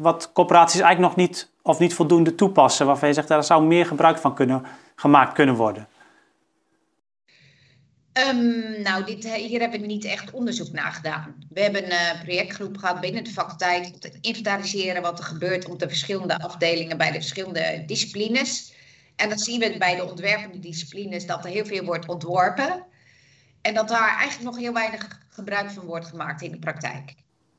wat 0.00 0.30
corporaties 0.32 0.80
eigenlijk 0.80 1.16
nog 1.16 1.26
niet 1.26 1.50
of 1.62 1.78
niet 1.78 1.94
voldoende 1.94 2.34
toepassen, 2.34 2.86
waarvan 2.86 3.08
je 3.08 3.14
zegt 3.14 3.28
daar 3.28 3.44
zou 3.44 3.62
meer 3.62 3.86
gebruik 3.86 4.18
van 4.18 4.34
kunnen, 4.34 4.62
gemaakt 4.94 5.32
kunnen 5.32 5.54
worden? 5.54 5.88
Um, 8.26 8.82
nou, 8.82 9.04
dit, 9.04 9.24
eh, 9.24 9.32
hier 9.32 9.60
hebben 9.60 9.80
we 9.80 9.86
niet 9.86 10.04
echt 10.04 10.30
onderzoek 10.30 10.72
naar 10.72 10.92
gedaan. 10.92 11.34
We 11.50 11.60
hebben 11.60 11.84
een 11.84 11.90
uh, 11.90 12.22
projectgroep 12.22 12.76
gehad 12.76 13.00
binnen 13.00 13.24
de 13.24 13.30
faculteit 13.30 13.90
om 13.92 14.00
te 14.00 14.18
inventariseren 14.20 15.02
wat 15.02 15.18
er 15.18 15.24
gebeurt 15.24 15.68
op 15.68 15.78
de 15.78 15.88
verschillende 15.88 16.38
afdelingen 16.38 16.98
bij 16.98 17.10
de 17.10 17.18
verschillende 17.18 17.82
disciplines. 17.86 18.74
En 19.16 19.28
dan 19.28 19.38
zien 19.38 19.60
we 19.60 19.74
bij 19.78 19.96
de 19.96 20.10
ontwerpende 20.10 20.58
disciplines 20.58 21.26
dat 21.26 21.44
er 21.44 21.50
heel 21.50 21.64
veel 21.64 21.84
wordt 21.84 22.08
ontworpen. 22.08 22.84
En 23.62 23.74
dat 23.74 23.88
daar 23.88 24.16
eigenlijk 24.16 24.50
nog 24.50 24.58
heel 24.58 24.72
weinig 24.72 25.20
gebruik 25.28 25.70
van 25.70 25.84
wordt 25.84 26.06
gemaakt 26.06 26.42
in 26.42 26.50
de 26.50 26.58
praktijk. 26.58 27.14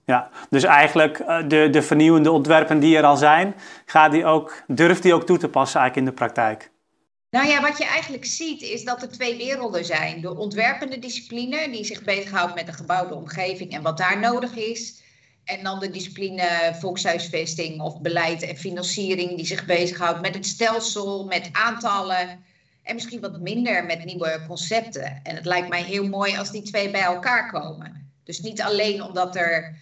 Ja, 0.06 0.30
dus 0.50 0.64
eigenlijk 0.64 1.20
eh, 1.20 1.48
de, 1.48 1.70
de 1.70 1.82
vernieuwende 1.82 2.32
ontwerpen 2.32 2.80
die 2.80 2.98
er 2.98 3.04
al 3.04 3.18
zijn, 3.18 3.56
gaat 3.86 4.12
die 4.12 4.26
ook, 4.26 4.64
durft 4.68 5.04
die 5.04 5.14
ook 5.14 5.26
toe 5.26 5.38
te 5.38 5.50
passen 5.50 5.80
eigenlijk 5.80 6.10
in 6.10 6.16
de 6.16 6.24
praktijk? 6.24 6.72
Nou 7.30 7.48
ja, 7.48 7.62
wat 7.62 7.78
je 7.78 7.86
eigenlijk 7.86 8.26
ziet 8.26 8.62
is 8.62 8.84
dat 8.84 9.02
er 9.02 9.10
twee 9.10 9.38
werelden 9.38 9.86
zijn. 9.86 10.22
De 10.22 10.38
ontwerpende 10.38 11.00
discipline, 11.00 11.70
die 11.72 11.84
zich 11.84 12.04
bezighoudt 12.04 12.56
met 12.56 12.66
de 12.66 12.74
gebouwde 12.74 13.16
omgeving 13.16 13.72
en 13.72 13.82
wat 13.82 13.98
daar 13.98 14.20
nodig 14.20 14.56
is. 14.56 15.02
En 15.44 15.64
dan 15.64 15.80
de 15.80 15.90
discipline 15.90 16.76
volkshuisvesting 16.80 17.82
of 17.82 18.02
beleid 18.02 18.42
en 18.42 18.58
financiering, 18.58 19.36
die 19.36 19.46
zich 19.46 19.66
bezighoudt 19.66 20.22
met 20.22 20.36
het 20.36 20.46
stelsel, 20.46 21.26
met 21.26 21.50
aantallen. 21.52 22.44
En 22.84 22.96
misschien 22.96 23.22
wat 23.22 23.40
minder 23.40 23.86
met 23.86 24.06
nieuwe 24.06 24.44
concepten. 24.48 25.20
En 25.24 25.36
het 25.36 25.46
lijkt 25.46 25.70
mij 25.70 25.84
heel 25.84 26.08
mooi 26.08 26.38
als 26.38 26.52
die 26.52 26.62
twee 26.62 26.92
bij 26.92 27.02
elkaar 27.02 27.52
komen. 27.52 28.12
Dus 28.24 28.40
niet 28.40 28.62
alleen 28.62 29.04
omdat 29.04 29.36
er, 29.36 29.76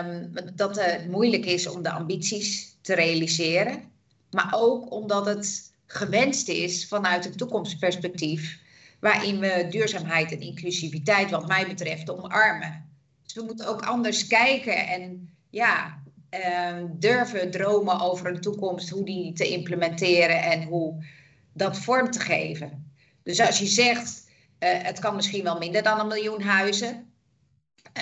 um, 0.00 0.32
dat 0.54 0.76
het 0.76 1.10
moeilijk 1.10 1.44
is 1.44 1.66
om 1.66 1.82
de 1.82 1.90
ambities 1.90 2.76
te 2.82 2.94
realiseren, 2.94 3.82
maar 4.30 4.52
ook 4.54 4.92
omdat 4.92 5.26
het 5.26 5.72
gewenst 5.86 6.48
is 6.48 6.88
vanuit 6.88 7.26
een 7.26 7.36
toekomstperspectief, 7.36 8.62
waarin 9.00 9.38
we 9.38 9.66
duurzaamheid 9.70 10.32
en 10.32 10.40
inclusiviteit, 10.40 11.30
wat 11.30 11.46
mij 11.46 11.66
betreft, 11.66 12.10
omarmen. 12.10 12.88
Dus 13.22 13.34
we 13.34 13.42
moeten 13.42 13.68
ook 13.68 13.82
anders 13.82 14.26
kijken 14.26 14.86
en 14.86 15.34
ja, 15.50 16.02
uh, 16.30 16.84
durven 16.90 17.50
dromen 17.50 18.00
over 18.00 18.26
een 18.26 18.40
toekomst, 18.40 18.88
hoe 18.88 19.04
die 19.04 19.32
te 19.32 19.48
implementeren 19.48 20.42
en 20.42 20.62
hoe 20.62 21.04
dat 21.52 21.78
vorm 21.78 22.10
te 22.10 22.20
geven. 22.20 22.92
Dus 23.22 23.40
als 23.40 23.58
je 23.58 23.66
zegt, 23.66 24.30
uh, 24.58 24.68
het 24.82 24.98
kan 24.98 25.16
misschien 25.16 25.44
wel 25.44 25.58
minder 25.58 25.82
dan 25.82 26.00
een 26.00 26.06
miljoen 26.06 26.42
huizen, 26.42 27.12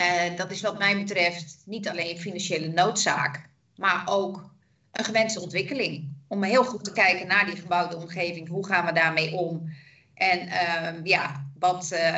uh, 0.00 0.36
dat 0.36 0.50
is 0.50 0.60
wat 0.60 0.78
mij 0.78 0.96
betreft 0.96 1.62
niet 1.66 1.88
alleen 1.88 2.18
financiële 2.18 2.68
noodzaak, 2.68 3.48
maar 3.76 4.02
ook 4.04 4.50
een 4.92 5.04
gewenste 5.04 5.40
ontwikkeling 5.40 6.08
om 6.32 6.42
heel 6.42 6.64
goed 6.64 6.84
te 6.84 6.92
kijken 6.92 7.26
naar 7.26 7.46
die 7.46 7.56
gebouwde 7.56 7.96
omgeving. 7.96 8.48
Hoe 8.48 8.66
gaan 8.66 8.86
we 8.86 8.92
daarmee 8.92 9.34
om? 9.34 9.62
En 10.14 10.38
uh, 10.38 11.04
ja, 11.04 11.44
wat, 11.58 11.90
uh, 11.92 12.16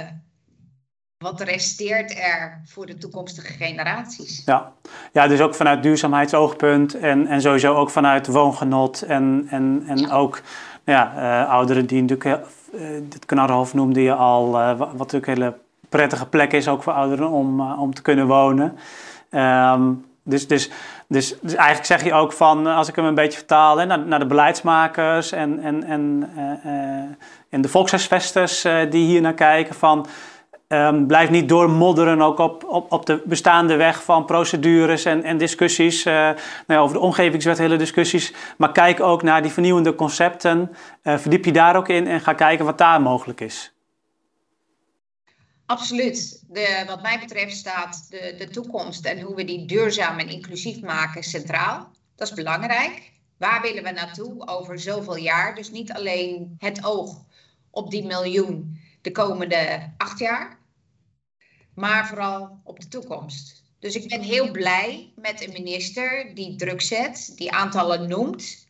wat 1.18 1.40
resteert 1.40 2.18
er 2.18 2.61
voor 2.64 2.87
de 2.87 2.99
toekomstige 2.99 3.52
generaties? 3.52 4.42
Ja, 4.44 4.73
ja 5.12 5.26
dus 5.26 5.40
ook 5.40 5.54
vanuit 5.54 5.83
duurzaamheidsoogpunt 5.83 6.94
en, 6.94 7.26
en 7.26 7.40
sowieso 7.40 7.75
ook 7.75 7.90
vanuit 7.90 8.26
woongenot. 8.26 9.02
En, 9.02 9.47
en, 9.50 9.85
en 9.87 9.99
ja. 9.99 10.14
ook 10.14 10.40
ja, 10.85 11.12
uh, 11.16 11.50
ouderen 11.50 11.87
die 11.87 12.02
natuurlijk, 12.02 12.44
dit 13.09 13.26
Knarrenhof 13.26 13.75
noemde 13.75 14.02
je 14.02 14.14
al, 14.14 14.50
wat 14.76 14.97
natuurlijk 14.97 15.26
een 15.26 15.42
hele 15.42 15.56
prettige 15.88 16.26
plek 16.26 16.52
is 16.52 16.68
ook 16.68 16.83
voor 16.83 16.92
ouderen 16.92 17.28
om, 17.28 17.61
om 17.61 17.94
te 17.94 18.02
kunnen 18.02 18.26
wonen. 18.26 18.78
Um, 19.30 20.04
dus, 20.25 20.47
dus, 20.47 20.71
dus, 21.09 21.37
dus 21.41 21.55
eigenlijk 21.55 21.87
zeg 21.87 22.05
je 22.05 22.13
ook 22.13 22.33
van, 22.33 22.67
als 22.67 22.89
ik 22.89 22.97
hem 22.97 23.05
een 23.05 23.15
beetje 23.15 23.39
vertaal 23.39 23.77
naar, 23.77 23.99
naar 23.99 24.19
de 24.19 24.27
beleidsmakers 24.27 25.33
en, 25.33 25.61
en, 25.61 25.85
en, 25.85 26.31
uh, 26.37 26.73
en 27.49 27.61
de 27.61 27.69
volkshuisvesters 27.69 28.63
die 28.91 29.07
hier 29.07 29.21
naar 29.21 29.35
kijken, 29.35 29.75
van 29.75 30.07
um, 30.69 31.07
blijf 31.07 31.31
niet 31.31 31.49
doormodderen 31.49 32.23
ook 32.23 32.39
op, 32.39 32.65
op, 32.65 32.93
op 32.93 33.07
de 33.07 33.23
bestaande 33.25 33.77
weg 33.77 34.03
van 34.03 34.25
procedures 34.25 35.05
en, 35.05 35.25
en 35.25 35.39
discussies, 35.39 36.05
nou 36.05 36.37
ja, 36.67 36.79
over 36.79 36.95
de 36.95 37.03
omgevingswet, 37.03 37.59
hele 37.59 37.77
discussies, 37.77 38.35
maar 38.57 38.73
kijk 38.73 39.01
ook 39.01 39.23
naar 39.23 39.43
die 39.43 39.53
vernieuwende 39.53 39.95
concepten, 39.95 40.71
verdiep 41.03 41.45
je 41.45 41.53
daar 41.53 41.77
ook 41.77 41.89
in 41.89 42.07
en 42.07 42.21
ga 42.21 42.33
kijken 42.33 42.65
wat 42.65 42.79
daar 42.79 43.01
mogelijk 43.01 43.41
is. 43.41 43.74
Absoluut. 45.66 46.44
De, 46.49 46.85
wat 46.87 47.02
mij 47.02 47.18
betreft 47.18 47.56
staat 47.56 48.06
de, 48.11 48.35
de 48.38 48.49
toekomst 48.49 49.04
en 49.04 49.21
hoe 49.21 49.35
we 49.35 49.44
die 49.44 49.66
duurzaam 49.66 50.18
en 50.18 50.28
inclusief 50.28 50.80
maken 50.80 51.23
centraal. 51.23 51.90
Dat 52.14 52.28
is 52.28 52.35
belangrijk. 52.35 53.12
Waar 53.37 53.62
willen 53.62 53.83
we 53.83 53.90
naartoe 53.90 54.47
over 54.47 54.78
zoveel 54.78 55.16
jaar? 55.16 55.54
Dus 55.54 55.71
niet 55.71 55.92
alleen 55.92 56.54
het 56.59 56.85
oog 56.85 57.25
op 57.71 57.90
die 57.90 58.04
miljoen 58.04 58.78
de 59.00 59.12
komende 59.12 59.92
acht 59.97 60.18
jaar, 60.18 60.59
maar 61.75 62.06
vooral 62.06 62.61
op 62.64 62.80
de 62.80 62.88
toekomst. 62.88 63.62
Dus 63.78 63.94
ik 63.94 64.09
ben 64.09 64.21
heel 64.21 64.50
blij 64.50 65.12
met 65.16 65.47
een 65.47 65.52
minister 65.52 66.35
die 66.35 66.56
druk 66.56 66.80
zet, 66.80 67.33
die 67.37 67.52
aantallen 67.52 68.09
noemt, 68.09 68.66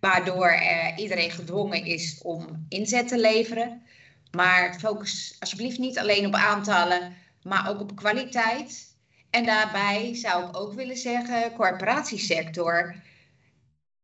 waardoor 0.00 0.52
uh, 0.52 0.92
iedereen 0.96 1.30
gedwongen 1.30 1.84
is 1.84 2.20
om 2.22 2.66
inzet 2.68 3.08
te 3.08 3.18
leveren. 3.18 3.82
Maar 4.34 4.78
focus 4.78 5.36
alsjeblieft 5.40 5.78
niet 5.78 5.98
alleen 5.98 6.26
op 6.26 6.34
aantallen, 6.34 7.16
maar 7.42 7.68
ook 7.68 7.80
op 7.80 7.96
kwaliteit. 7.96 8.96
En 9.30 9.44
daarbij 9.44 10.14
zou 10.14 10.48
ik 10.48 10.56
ook 10.56 10.72
willen 10.72 10.96
zeggen, 10.96 11.52
corporatiesector. 11.52 12.94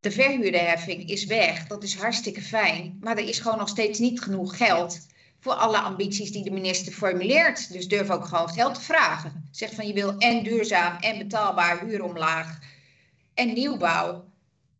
De 0.00 0.10
verhuurderheffing 0.10 1.08
is 1.08 1.24
weg. 1.24 1.66
Dat 1.66 1.82
is 1.82 1.96
hartstikke 1.96 2.42
fijn. 2.42 2.98
Maar 3.00 3.16
er 3.16 3.28
is 3.28 3.38
gewoon 3.38 3.58
nog 3.58 3.68
steeds 3.68 3.98
niet 3.98 4.20
genoeg 4.20 4.56
geld 4.56 5.06
voor 5.40 5.52
alle 5.52 5.78
ambities 5.78 6.32
die 6.32 6.44
de 6.44 6.50
minister 6.50 6.92
formuleert. 6.92 7.72
Dus 7.72 7.88
durf 7.88 8.10
ook 8.10 8.24
gewoon 8.24 8.48
geld 8.48 8.74
te 8.74 8.80
vragen. 8.80 9.48
Zeg 9.50 9.74
van 9.74 9.86
je 9.86 9.92
wil 9.92 10.18
en 10.18 10.42
duurzaam 10.42 10.96
en 10.96 11.18
betaalbaar 11.18 11.80
huuromlaag 11.80 12.58
en 13.34 13.52
nieuwbouw. 13.52 14.24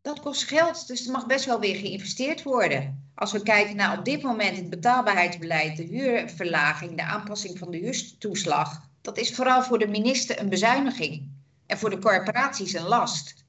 Dat 0.03 0.21
kost 0.21 0.45
geld, 0.45 0.87
dus 0.87 1.07
er 1.07 1.13
mag 1.13 1.27
best 1.27 1.45
wel 1.45 1.61
weer 1.61 1.77
geïnvesteerd 1.77 2.43
worden. 2.43 3.10
Als 3.21 3.33
we 3.33 3.43
kijken 3.43 3.77
naar 3.77 3.99
op 3.99 4.05
dit 4.05 4.23
moment 4.23 4.57
het 4.57 4.71
betaalbaarheidsbeleid, 4.71 5.77
de 5.77 5.83
huurverlaging, 5.83 6.97
de 6.97 7.03
aanpassing 7.03 7.59
van 7.59 7.71
de 7.71 7.77
huurtoeslag, 7.77 8.81
dat 9.03 9.19
is 9.19 9.35
vooral 9.35 9.63
voor 9.63 9.79
de 9.79 9.87
minister 9.87 10.41
een 10.41 10.49
bezuiniging 10.49 11.29
en 11.67 11.79
voor 11.79 11.91
de 11.91 11.99
corporaties 11.99 12.75
een 12.75 12.87
last. 12.87 13.45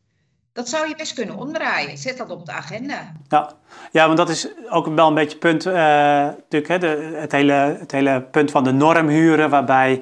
Dat 0.54 0.70
zou 0.70 0.88
je 0.88 0.96
best 0.96 1.14
kunnen 1.14 1.36
omdraaien. 1.36 1.98
Zet 1.98 2.18
dat 2.18 2.30
op 2.30 2.46
de 2.46 2.52
agenda. 2.52 3.12
Ja, 3.28 3.54
ja 3.92 4.06
want 4.06 4.18
dat 4.18 4.30
is 4.30 4.48
ook 4.70 4.88
wel 4.88 5.08
een 5.08 5.14
beetje 5.14 5.38
punt, 5.38 5.66
uh, 5.66 5.74
natuurlijk, 5.74 6.68
hè, 6.68 6.78
de, 6.78 7.16
het, 7.16 7.32
hele, 7.32 7.78
het 7.80 7.92
hele 7.92 8.22
punt 8.22 8.52
van 8.52 8.64
de 8.64 8.72
normhuren, 8.72 9.50
waarbij 9.50 10.02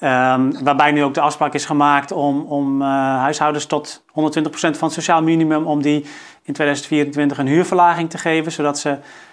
Um, 0.00 0.64
waarbij 0.64 0.92
nu 0.92 1.02
ook 1.04 1.14
de 1.14 1.20
afspraak 1.20 1.54
is 1.54 1.64
gemaakt 1.64 2.12
om, 2.12 2.44
om 2.44 2.82
uh, 2.82 2.88
huishoudens 3.18 3.66
tot 3.66 4.02
120% 4.08 4.10
van 4.52 4.70
het 4.70 4.92
sociaal 4.92 5.22
minimum, 5.22 5.66
om 5.66 5.82
die 5.82 6.04
in 6.42 6.52
2024 6.52 7.38
een 7.38 7.46
huurverlaging 7.46 8.10
te 8.10 8.18
geven, 8.18 8.52
zodat 8.52 8.78
ze 8.78 8.88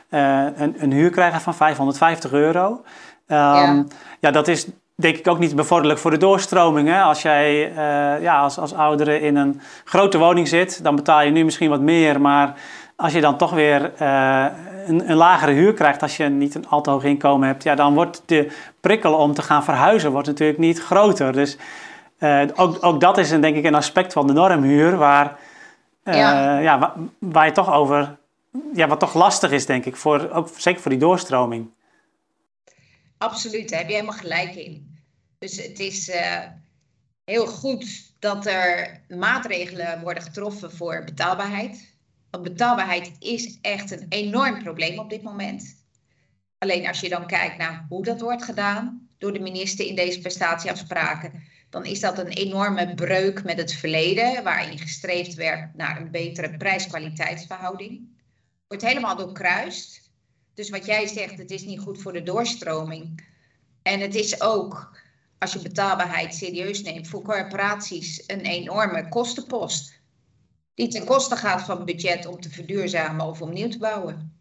uh, 0.10 0.44
een, 0.56 0.76
een, 0.78 0.92
huur 0.92 1.10
krijgen 1.10 1.42
van 1.42 1.56
550 1.56 2.32
euro. 2.32 2.68
Um, 2.68 2.78
ja. 3.28 3.86
ja, 4.20 4.32
dat 4.32 4.48
is 4.48 4.68
denk 4.96 5.18
ik 5.18 5.28
ook 5.28 5.40
niet 5.40 5.56
bevorderlijk 5.56 6.00
voor 6.00 6.12
de 6.12 6.18
doorstroming. 6.18 6.88
Hè? 6.88 7.02
Als 7.02 7.22
jij 7.22 7.74
ja, 8.22 8.40
als, 8.40 8.58
als 8.58 8.74
oudere 8.74 9.20
in 9.20 9.36
een 9.36 9.62
grote 9.84 10.18
woning 10.18 10.48
zit, 10.48 10.84
dan 10.84 10.96
betaal 10.96 11.22
je 11.22 11.32
nu 11.32 11.44
misschien 11.44 11.70
wat 11.70 11.82
meer, 11.82 12.22
maar 12.22 12.54
als 12.96 13.14
je 13.14 13.22
dan 13.22 13.38
toch 13.38 13.52
weer 13.52 14.02
een, 14.02 15.10
een, 15.10 15.16
lagere 15.16 15.52
huur 15.52 15.74
krijgt 15.74 16.02
als 16.02 16.18
je 16.18 16.24
niet 16.24 16.56
een 16.56 16.68
al 16.68 16.82
te 16.82 16.90
hoog 16.90 17.04
inkomen 17.04 17.48
hebt, 17.48 17.64
ja, 17.64 17.75
dan 17.75 17.94
wordt 17.94 18.22
de 18.25 18.52
prikkel 18.80 19.14
om 19.14 19.34
te 19.34 19.42
gaan 19.42 19.64
verhuizen 19.64 20.12
wordt 20.12 20.28
natuurlijk 20.28 20.60
niet 20.60 20.80
groter. 20.80 21.34
Dus 21.34 21.58
ook, 22.56 22.86
ook 22.86 23.00
dat 23.02 23.18
is 23.18 23.32
een, 23.32 23.42
denk 23.42 23.56
ik 23.56 23.66
een 23.66 23.75
aspect 23.75 24.14
van 24.14 24.28
de 24.28 24.34
normhuur 24.34 24.98
waar, 24.98 25.40
ja. 26.04 26.60
ja 26.60 26.80
waar, 26.80 26.94
waar 27.20 27.46
je 27.46 27.52
toch 27.52 27.74
over 27.74 28.18
ja, 28.74 28.88
wat 28.88 29.00
toch 29.00 29.14
lastig 29.14 29.52
is, 29.52 29.66
denk 29.66 29.86
ik, 29.86 29.96
voor, 29.96 30.30
ook 30.32 30.50
zeker 30.58 30.82
voor 30.82 30.92
die 30.92 31.00
doorstroming. 31.00 31.70
Absoluut, 33.18 33.70
daar 33.70 33.80
heb 33.80 33.88
je 33.88 33.94
helemaal 33.94 34.18
gelijk 34.18 34.56
in. 34.56 35.00
Dus 35.40 35.58
het 35.58 35.80
is 35.80 36.12
heel 37.25 37.48
goed 37.48 38.14
dat 38.20 38.46
er 38.46 39.02
maatregelen 39.08 40.02
worden 40.02 40.24
getroffen 40.24 40.72
voor 40.72 41.04
betaalbaarheid. 41.06 41.95
Want 42.36 42.48
betaalbaarheid 42.48 43.12
is 43.20 43.58
echt 43.62 43.92
een 43.92 44.06
enorm 44.10 44.63
probleem 44.63 45.00
op 45.00 45.10
dit 45.10 45.24
moment. 45.24 45.86
Alleen 46.58 46.88
als 46.88 47.00
je 47.00 47.10
dan 47.10 47.27
kijkt 47.27 47.58
naar 47.58 47.86
hoe 47.89 48.04
dat 48.04 48.22
wordt 48.22 48.44
gedaan 48.44 49.10
door 49.18 49.34
de 49.34 49.39
minister 49.39 49.86
in 49.86 49.96
deze 49.96 50.20
prestatieafspraken, 50.20 51.44
dan 51.70 51.86
is 51.86 52.00
dat 52.00 52.18
een 52.18 52.27
enorme 52.27 52.94
breuk 52.94 53.44
met 53.44 53.58
het 53.58 53.74
verleden, 53.74 54.44
waarin 54.44 54.77
gestreefd 54.77 55.34
werd 55.34 55.75
naar 55.75 56.01
een 56.01 56.12
betere 56.12 56.58
prijs-kwaliteitsverhouding 56.58 58.13
wordt 58.68 58.84
helemaal 58.84 59.15
doorkruist. 59.15 60.12
Dus 60.54 60.70
wat 60.70 60.86
jij 60.86 61.08
zegt, 61.08 61.38
het 61.38 61.51
is 61.51 61.63
niet 61.63 61.80
goed 61.80 62.01
voor 62.01 62.13
de 62.13 62.24
doorstroming. 62.24 63.25
En 63.82 64.00
het 64.00 64.15
is 64.15 64.42
ook, 64.42 65.01
als 65.38 65.54
je 65.54 65.62
betaalbaarheid 65.62 66.36
serieus 66.36 66.82
neemt, 66.82 67.08
voor 67.08 67.22
corporaties 67.22 68.24
een 68.27 68.42
enorme 68.42 69.10
kostenpost. 69.10 69.95
Die 70.75 70.88
ten 70.88 71.05
koste 71.05 71.36
gaat 71.36 71.63
van 71.63 71.86
budget 71.86 72.25
om 72.25 72.41
te 72.41 72.50
verduurzamen 72.50 73.25
of 73.25 73.41
opnieuw 73.41 73.70
te 73.70 73.77
bouwen. 73.77 74.34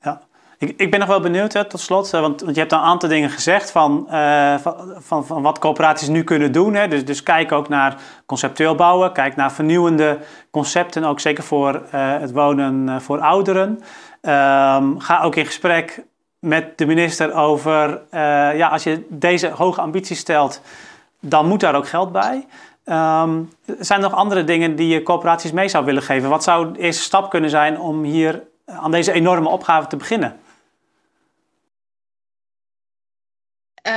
Ja, 0.00 0.20
ik, 0.58 0.74
ik 0.76 0.90
ben 0.90 1.00
nog 1.00 1.08
wel 1.08 1.20
benieuwd 1.20 1.52
hè, 1.52 1.64
tot 1.64 1.80
slot, 1.80 2.14
eh, 2.14 2.20
want, 2.20 2.40
want 2.40 2.54
je 2.54 2.60
hebt 2.60 2.72
een 2.72 2.78
aantal 2.78 3.08
dingen 3.08 3.30
gezegd 3.30 3.70
van, 3.70 4.06
uh, 4.10 4.58
van, 4.58 4.94
van, 4.98 5.26
van, 5.26 5.42
wat 5.42 5.58
coöperaties 5.58 6.08
nu 6.08 6.24
kunnen 6.24 6.52
doen. 6.52 6.74
Hè. 6.74 6.88
Dus, 6.88 7.04
dus 7.04 7.22
kijk 7.22 7.52
ook 7.52 7.68
naar 7.68 7.96
conceptueel 8.26 8.74
bouwen, 8.74 9.12
kijk 9.12 9.36
naar 9.36 9.52
vernieuwende 9.52 10.18
concepten, 10.50 11.04
ook 11.04 11.20
zeker 11.20 11.44
voor 11.44 11.74
uh, 11.74 12.18
het 12.18 12.32
wonen 12.32 13.02
voor 13.02 13.20
ouderen. 13.20 13.68
Um, 13.70 15.00
ga 15.00 15.22
ook 15.22 15.36
in 15.36 15.46
gesprek 15.46 16.04
met 16.38 16.78
de 16.78 16.86
minister 16.86 17.34
over, 17.34 18.02
ja, 18.56 18.68
als 18.68 18.82
je 18.82 19.06
deze 19.08 19.48
hoge 19.48 19.80
ambities 19.80 20.18
stelt, 20.18 20.60
dan 21.20 21.46
moet 21.46 21.60
daar 21.60 21.74
ook 21.74 21.88
geld 21.88 22.12
bij. 22.12 22.46
Um, 22.84 23.52
zijn 23.78 24.02
er 24.02 24.08
nog 24.08 24.14
andere 24.14 24.44
dingen 24.44 24.76
die 24.76 24.88
je 24.88 25.02
coöperaties 25.02 25.52
mee 25.52 25.68
zou 25.68 25.84
willen 25.84 26.02
geven? 26.02 26.28
Wat 26.28 26.42
zou 26.42 26.72
de 26.72 26.78
eerste 26.78 27.02
stap 27.02 27.30
kunnen 27.30 27.50
zijn 27.50 27.80
om 27.80 28.04
hier 28.04 28.42
aan 28.64 28.90
deze 28.90 29.12
enorme 29.12 29.48
opgave 29.48 29.86
te 29.86 29.96
beginnen? 29.96 30.40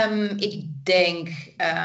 Um, 0.06 0.24
ik 0.38 0.63
denk 0.84 1.30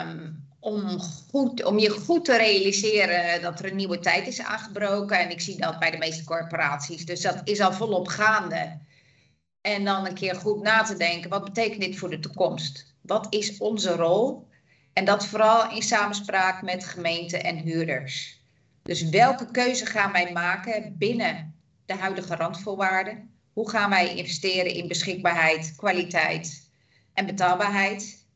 um, 0.02 0.46
om, 0.60 1.00
goed, 1.30 1.64
om 1.64 1.78
je 1.78 1.90
goed 1.90 2.24
te 2.24 2.36
realiseren 2.36 3.42
dat 3.42 3.58
er 3.58 3.70
een 3.70 3.76
nieuwe 3.76 3.98
tijd 3.98 4.26
is 4.26 4.42
aangebroken. 4.42 5.18
En 5.18 5.30
ik 5.30 5.40
zie 5.40 5.60
dat 5.60 5.78
bij 5.78 5.90
de 5.90 5.98
meeste 5.98 6.24
corporaties. 6.24 7.06
Dus 7.06 7.20
dat 7.20 7.40
is 7.44 7.60
al 7.60 7.72
volop 7.72 8.08
gaande. 8.08 8.78
En 9.60 9.84
dan 9.84 10.06
een 10.06 10.14
keer 10.14 10.34
goed 10.34 10.62
na 10.62 10.82
te 10.82 10.96
denken, 10.96 11.30
wat 11.30 11.44
betekent 11.44 11.80
dit 11.80 11.98
voor 11.98 12.10
de 12.10 12.18
toekomst? 12.18 12.94
Wat 13.02 13.26
is 13.30 13.58
onze 13.58 13.96
rol? 13.96 14.47
En 14.98 15.04
dat 15.04 15.26
vooral 15.26 15.70
in 15.70 15.82
samenspraak 15.82 16.62
met 16.62 16.84
gemeenten 16.84 17.44
en 17.44 17.56
huurders. 17.56 18.42
Dus 18.82 19.08
welke 19.08 19.50
keuze 19.50 19.86
gaan 19.86 20.12
wij 20.12 20.32
maken 20.32 20.94
binnen 20.96 21.54
de 21.86 21.94
huidige 21.94 22.34
randvoorwaarden? 22.34 23.30
Hoe 23.52 23.70
gaan 23.70 23.90
wij 23.90 24.16
investeren 24.16 24.74
in 24.74 24.88
beschikbaarheid, 24.88 25.74
kwaliteit 25.76 26.70
en 27.14 27.26
betaalbaarheid. 27.26 28.26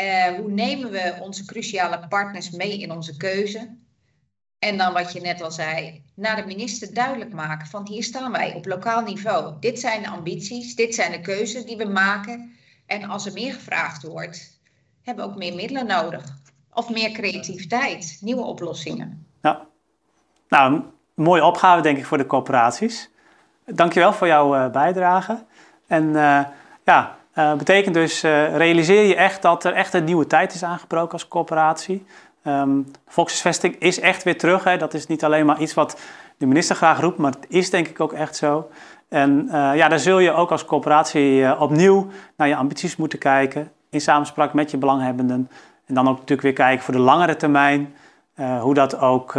Uh, 0.00 0.24
hoe 0.24 0.50
nemen 0.50 0.90
we 0.90 1.18
onze 1.20 1.44
cruciale 1.44 2.08
partners 2.08 2.50
mee 2.50 2.80
in 2.80 2.92
onze 2.92 3.16
keuze? 3.16 3.76
En 4.58 4.76
dan 4.76 4.92
wat 4.92 5.12
je 5.12 5.20
net 5.20 5.42
al 5.42 5.50
zei, 5.50 6.04
naar 6.14 6.36
de 6.36 6.46
minister 6.46 6.94
duidelijk 6.94 7.32
maken 7.32 7.66
van 7.66 7.88
hier 7.88 8.04
staan 8.04 8.32
wij 8.32 8.54
op 8.54 8.66
lokaal 8.66 9.02
niveau. 9.02 9.56
Dit 9.60 9.80
zijn 9.80 10.02
de 10.02 10.08
ambities, 10.08 10.74
dit 10.74 10.94
zijn 10.94 11.12
de 11.12 11.20
keuzes 11.20 11.64
die 11.64 11.76
we 11.76 11.84
maken. 11.84 12.56
En 12.86 13.04
als 13.04 13.26
er 13.26 13.32
meer 13.32 13.54
gevraagd 13.54 14.02
wordt, 14.02 14.57
hebben 15.08 15.24
ook 15.24 15.36
meer 15.36 15.54
middelen 15.54 15.86
nodig. 15.86 16.36
Of 16.72 16.90
meer 16.90 17.10
creativiteit, 17.10 18.18
nieuwe 18.20 18.42
oplossingen. 18.42 19.26
Ja, 19.42 19.66
nou, 20.48 20.82
mooie 21.14 21.44
opgave 21.44 21.82
denk 21.82 21.98
ik 21.98 22.06
voor 22.06 22.18
de 22.18 22.26
corporaties. 22.26 23.10
Dankjewel 23.64 24.12
voor 24.12 24.26
jouw 24.26 24.56
uh, 24.56 24.70
bijdrage. 24.70 25.44
En 25.86 26.04
uh, 26.04 26.40
ja, 26.84 27.16
uh, 27.34 27.54
betekent 27.54 27.94
dus, 27.94 28.22
realiseer 28.22 29.02
je 29.02 29.14
echt 29.14 29.42
dat 29.42 29.64
er 29.64 29.72
echt 29.72 29.94
een 29.94 30.04
nieuwe 30.04 30.26
tijd 30.26 30.54
is 30.54 30.62
aangebroken 30.62 31.12
als 31.12 31.28
corporatie. 31.28 32.06
Um, 32.44 32.86
volkshuisvesting 33.06 33.76
is 33.78 34.00
echt 34.00 34.22
weer 34.22 34.38
terug. 34.38 34.64
Hè. 34.64 34.76
Dat 34.76 34.94
is 34.94 35.06
niet 35.06 35.24
alleen 35.24 35.46
maar 35.46 35.60
iets 35.60 35.74
wat 35.74 36.00
de 36.36 36.46
minister 36.46 36.76
graag 36.76 37.00
roept, 37.00 37.18
maar 37.18 37.32
het 37.32 37.46
is 37.48 37.70
denk 37.70 37.88
ik 37.88 38.00
ook 38.00 38.12
echt 38.12 38.36
zo. 38.36 38.70
En 39.08 39.48
ja, 39.50 39.88
daar 39.88 39.98
zul 39.98 40.18
je 40.18 40.32
ook 40.32 40.50
als 40.50 40.64
corporatie 40.64 41.58
opnieuw 41.58 42.06
naar 42.36 42.48
je 42.48 42.56
ambities 42.56 42.96
moeten 42.96 43.18
kijken. 43.18 43.72
In 43.90 44.00
samenspraak 44.00 44.52
met 44.52 44.70
je 44.70 44.76
belanghebbenden. 44.76 45.50
En 45.86 45.94
dan 45.94 46.08
ook 46.08 46.14
natuurlijk 46.14 46.42
weer 46.42 46.52
kijken 46.52 46.84
voor 46.84 46.94
de 46.94 47.00
langere 47.00 47.36
termijn. 47.36 47.94
hoe 48.60 48.74
dat 48.74 48.98
ook 48.98 49.34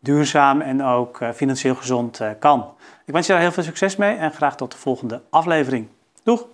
duurzaam 0.00 0.60
en 0.60 0.82
ook 0.84 1.18
financieel 1.34 1.74
gezond 1.74 2.20
kan. 2.38 2.74
Ik 3.04 3.12
wens 3.12 3.26
je 3.26 3.32
daar 3.32 3.42
heel 3.42 3.52
veel 3.52 3.62
succes 3.62 3.96
mee 3.96 4.16
en 4.16 4.32
graag 4.32 4.56
tot 4.56 4.72
de 4.72 4.78
volgende 4.78 5.20
aflevering. 5.30 5.88
Doeg! 6.22 6.46